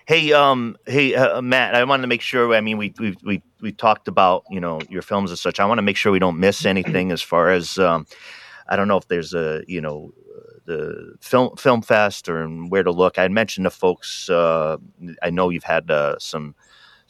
[0.07, 1.74] Hey, um, hey, uh, Matt.
[1.74, 2.53] I wanted to make sure.
[2.55, 5.59] I mean, we we we we talked about you know your films and such.
[5.61, 8.07] I want to make sure we don't miss anything as far as um,
[8.68, 12.82] I don't know if there's a you know uh, the film film fest or where
[12.82, 13.18] to look.
[13.18, 14.28] I mentioned to folks.
[14.28, 14.76] Uh,
[15.22, 16.55] I know you've had uh, some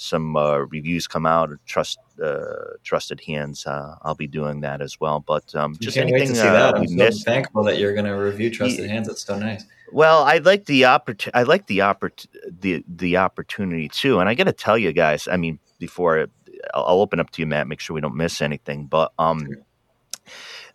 [0.01, 1.51] some uh, reviews come out.
[1.67, 3.67] Trust uh, trusted hands.
[3.67, 5.21] Uh, I'll be doing that as well.
[5.21, 6.75] But um, just can't wait anything to see uh, that.
[6.77, 7.25] I'm so missed.
[7.25, 9.07] thankful that you're going to review Trusted Hands.
[9.07, 9.65] That's so nice.
[9.93, 12.27] Well, I like the oppor- I like the oppor-
[12.61, 15.29] the the opportunity too, and I got to tell you guys.
[15.29, 16.27] I mean, before I,
[16.75, 17.69] I'll I'll open up to you, Matt.
[17.69, 18.87] Make sure we don't miss anything.
[18.87, 19.49] But um,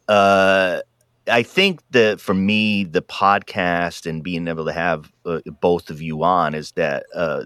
[0.07, 0.81] uh,
[1.27, 5.99] I think that for me, the podcast and being able to have uh, both of
[6.01, 7.45] you on is that uh,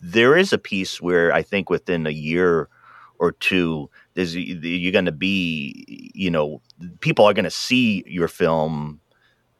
[0.00, 2.68] there is a piece where I think within a year
[3.18, 6.60] or two, there's you're going to be, you know,
[7.00, 9.00] people are going to see your film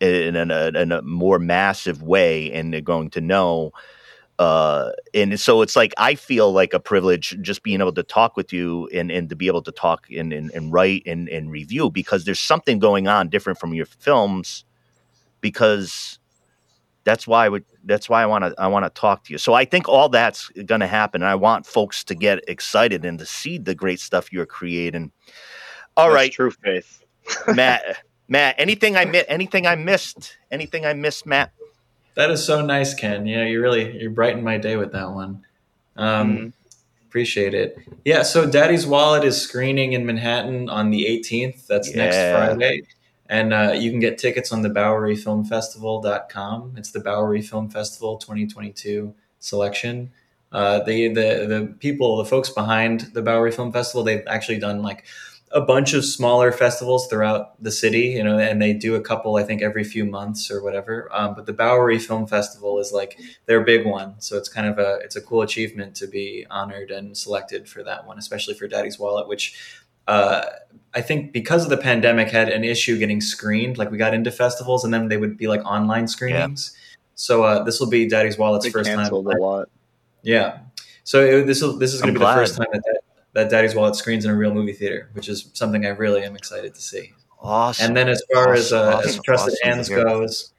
[0.01, 3.73] in, in, a, in a more massive way, and they're going to know.
[4.39, 8.37] Uh, and so it's like I feel like a privilege just being able to talk
[8.37, 11.51] with you and, and to be able to talk and, and, and write and, and
[11.51, 14.65] review because there's something going on different from your films
[15.41, 16.18] because
[17.09, 19.39] that's why I would that's why I want to I want to talk to you.
[19.39, 21.23] So I think all that's going to happen.
[21.23, 25.11] And I want folks to get excited and to see the great stuff you're creating.
[25.97, 27.03] All That's right, true faith
[27.55, 28.03] Matt.
[28.29, 30.37] Matt, anything I mi- anything I missed?
[30.51, 31.51] Anything I missed, Matt?
[32.15, 33.27] That is so nice, Ken.
[33.27, 35.47] Yeah, you really you brightened my day with that one.
[35.97, 36.53] Um, Mhm.
[37.09, 37.79] Appreciate it.
[38.05, 41.67] Yeah, so Daddy's Wallet is screening in Manhattan on the 18th.
[41.67, 42.83] That's next Friday.
[43.29, 46.75] And uh, you can get tickets on the BoweryFilmFestival.com.
[46.77, 50.11] It's the Bowery Film Festival 2022 selection.
[50.51, 54.83] Uh, the, the the people, the folks behind the Bowery Film Festival, they've actually done
[54.83, 55.05] like
[55.53, 59.37] a bunch of smaller festivals throughout the city, you know, and they do a couple,
[59.37, 61.09] I think, every few months or whatever.
[61.13, 64.79] Um, but the Bowery Film Festival is like their big one, so it's kind of
[64.79, 68.69] a it's a cool achievement to be honored and selected for that one, especially for
[68.69, 69.55] Daddy's Wallet, which
[70.09, 70.45] uh,
[70.95, 73.79] I think because of the pandemic had an issue getting screened.
[73.79, 76.75] Like we got into festivals, and then they would be like online screenings.
[77.15, 79.13] So uh, this will be Daddy's Wallet's they first time.
[79.13, 79.69] a lot
[80.23, 80.61] Yeah.
[81.05, 83.01] So it, this will, this is going to be the first time that, that
[83.35, 86.35] that Daddy's Wallet screens in a real movie theater, which is something I really am
[86.35, 87.13] excited to see.
[87.41, 87.87] Awesome.
[87.87, 90.53] And then as far as Awesome, uh, as Trusted awesome Hands goes,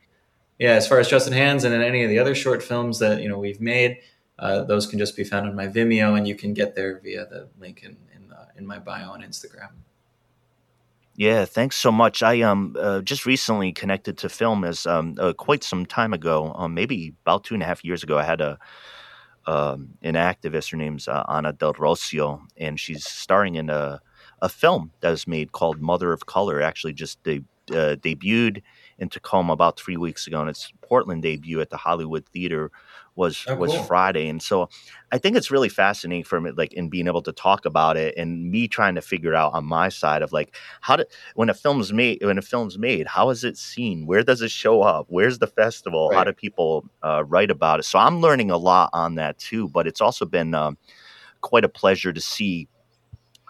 [0.59, 3.21] yeah, as far as Trusted Hands and in any of the other short films that
[3.21, 3.97] you know we've made,
[4.37, 7.25] uh, those can just be found on my Vimeo, and you can get there via
[7.25, 7.97] the link in
[8.59, 9.69] in, my bio on Instagram.
[11.15, 12.23] Yeah, thanks so much.
[12.23, 16.53] I um uh, just recently connected to film as um uh, quite some time ago,
[16.55, 18.17] um, maybe about two and a half years ago.
[18.17, 18.57] I had a
[19.45, 20.71] um, an activist.
[20.71, 23.99] Her name's uh, Ana Del Rocio, and she's starring in a
[24.41, 26.61] a film that was made called Mother of Color.
[26.61, 28.61] Actually, just de- uh, debuted
[28.99, 32.71] in Tacoma about three weeks ago, and its Portland debut at the Hollywood Theater
[33.19, 33.83] was Oh, was cool.
[33.83, 34.27] Friday.
[34.29, 34.69] And so
[35.11, 38.15] I think it's really fascinating for me, like in being able to talk about it,
[38.17, 41.05] and me trying to figure out on my side of like how to
[41.35, 44.49] when a film's made when a film's made how is it seen where does it
[44.51, 48.49] show up where's the festival how do people uh, write about it so i'm learning
[48.51, 50.77] a lot on that too but it's also been um,
[51.41, 52.67] quite a pleasure to see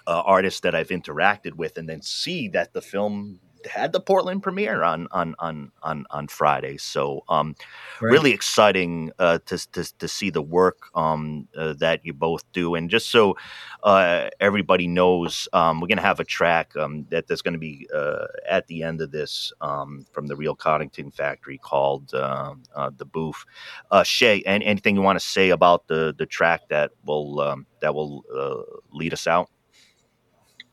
[0.08, 3.40] uh, artists that i've interacted with and then see that the film
[3.72, 7.56] had the portland premiere on on on on, on friday so um
[8.02, 8.12] Right.
[8.12, 12.76] really exciting uh, to, to to see the work um, uh, that you both do,
[12.76, 13.36] and just so
[13.84, 18.26] uh, everybody knows, um, we're gonna have a track um, that there's gonna be uh,
[18.50, 23.06] at the end of this um, from the Real Coddington Factory called um uh, the
[23.06, 23.46] Booth.
[23.92, 27.66] Uh, Shay, and anything you want to say about the the track that will um,
[27.82, 29.50] that will uh, lead us out?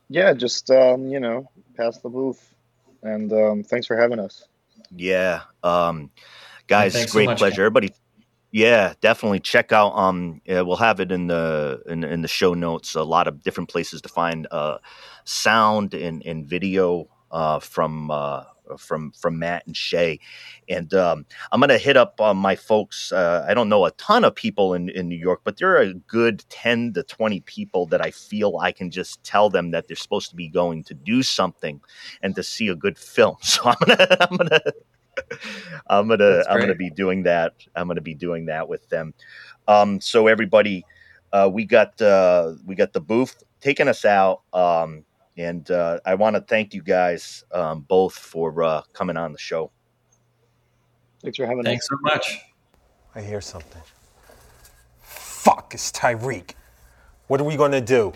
[0.09, 2.53] Yeah, just um, you know, pass the booth,
[3.03, 4.47] and um, thanks for having us.
[4.95, 6.11] Yeah, um,
[6.67, 7.61] guys, thanks so great much, pleasure.
[7.61, 7.93] Everybody,
[8.51, 9.97] yeah, definitely check out.
[9.97, 12.95] Um, yeah, we'll have it in the in, in the show notes.
[12.95, 14.77] A lot of different places to find uh,
[15.25, 18.43] sound and, and video uh, from uh,
[18.77, 20.19] from from Matt and Shay.
[20.67, 23.11] And um, I'm gonna hit up uh, my folks.
[23.11, 25.81] Uh, I don't know a ton of people in, in New York, but there are
[25.81, 29.87] a good ten to twenty people that I feel I can just tell them that
[29.87, 31.79] they're supposed to be going to do something
[32.21, 33.37] and to see a good film.
[33.47, 34.59] So I'm gonna I'm gonna
[35.89, 37.53] I'm gonna I'm gonna be doing that.
[37.75, 39.13] I'm gonna be doing that with them.
[39.67, 40.85] Um, so everybody,
[41.33, 45.03] uh, we got uh, we got the booth taking us out, um,
[45.37, 49.37] and uh, I want to thank you guys um, both for uh, coming on the
[49.37, 49.71] show.
[51.21, 51.63] Thanks for having me.
[51.63, 51.89] Thanks us.
[51.89, 52.39] so much.
[53.15, 53.81] I hear something.
[55.01, 56.51] Fuck, it's Tyreek.
[57.27, 58.13] What are we gonna do?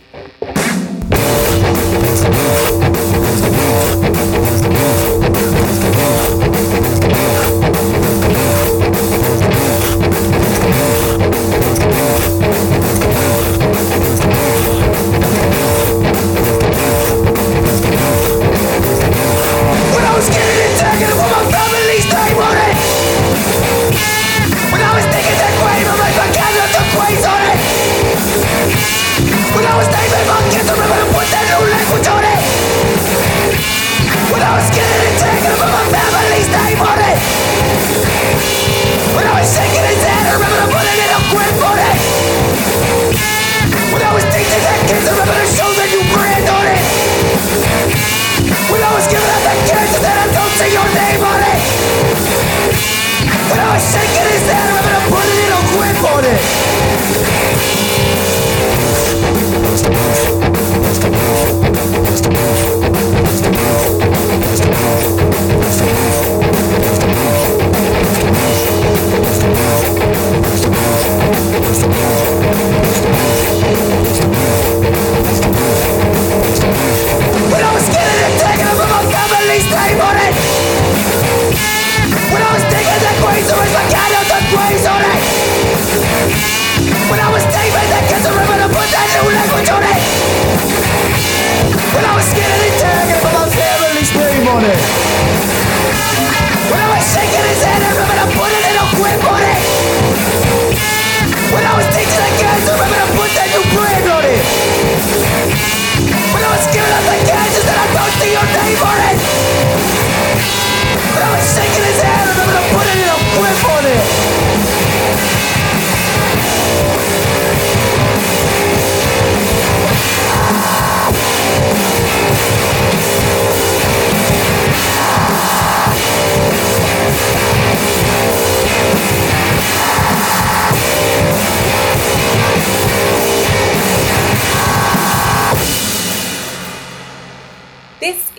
[108.63, 109.10] Name on it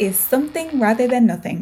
[0.02, 1.61] is Something Rather Than Nothing,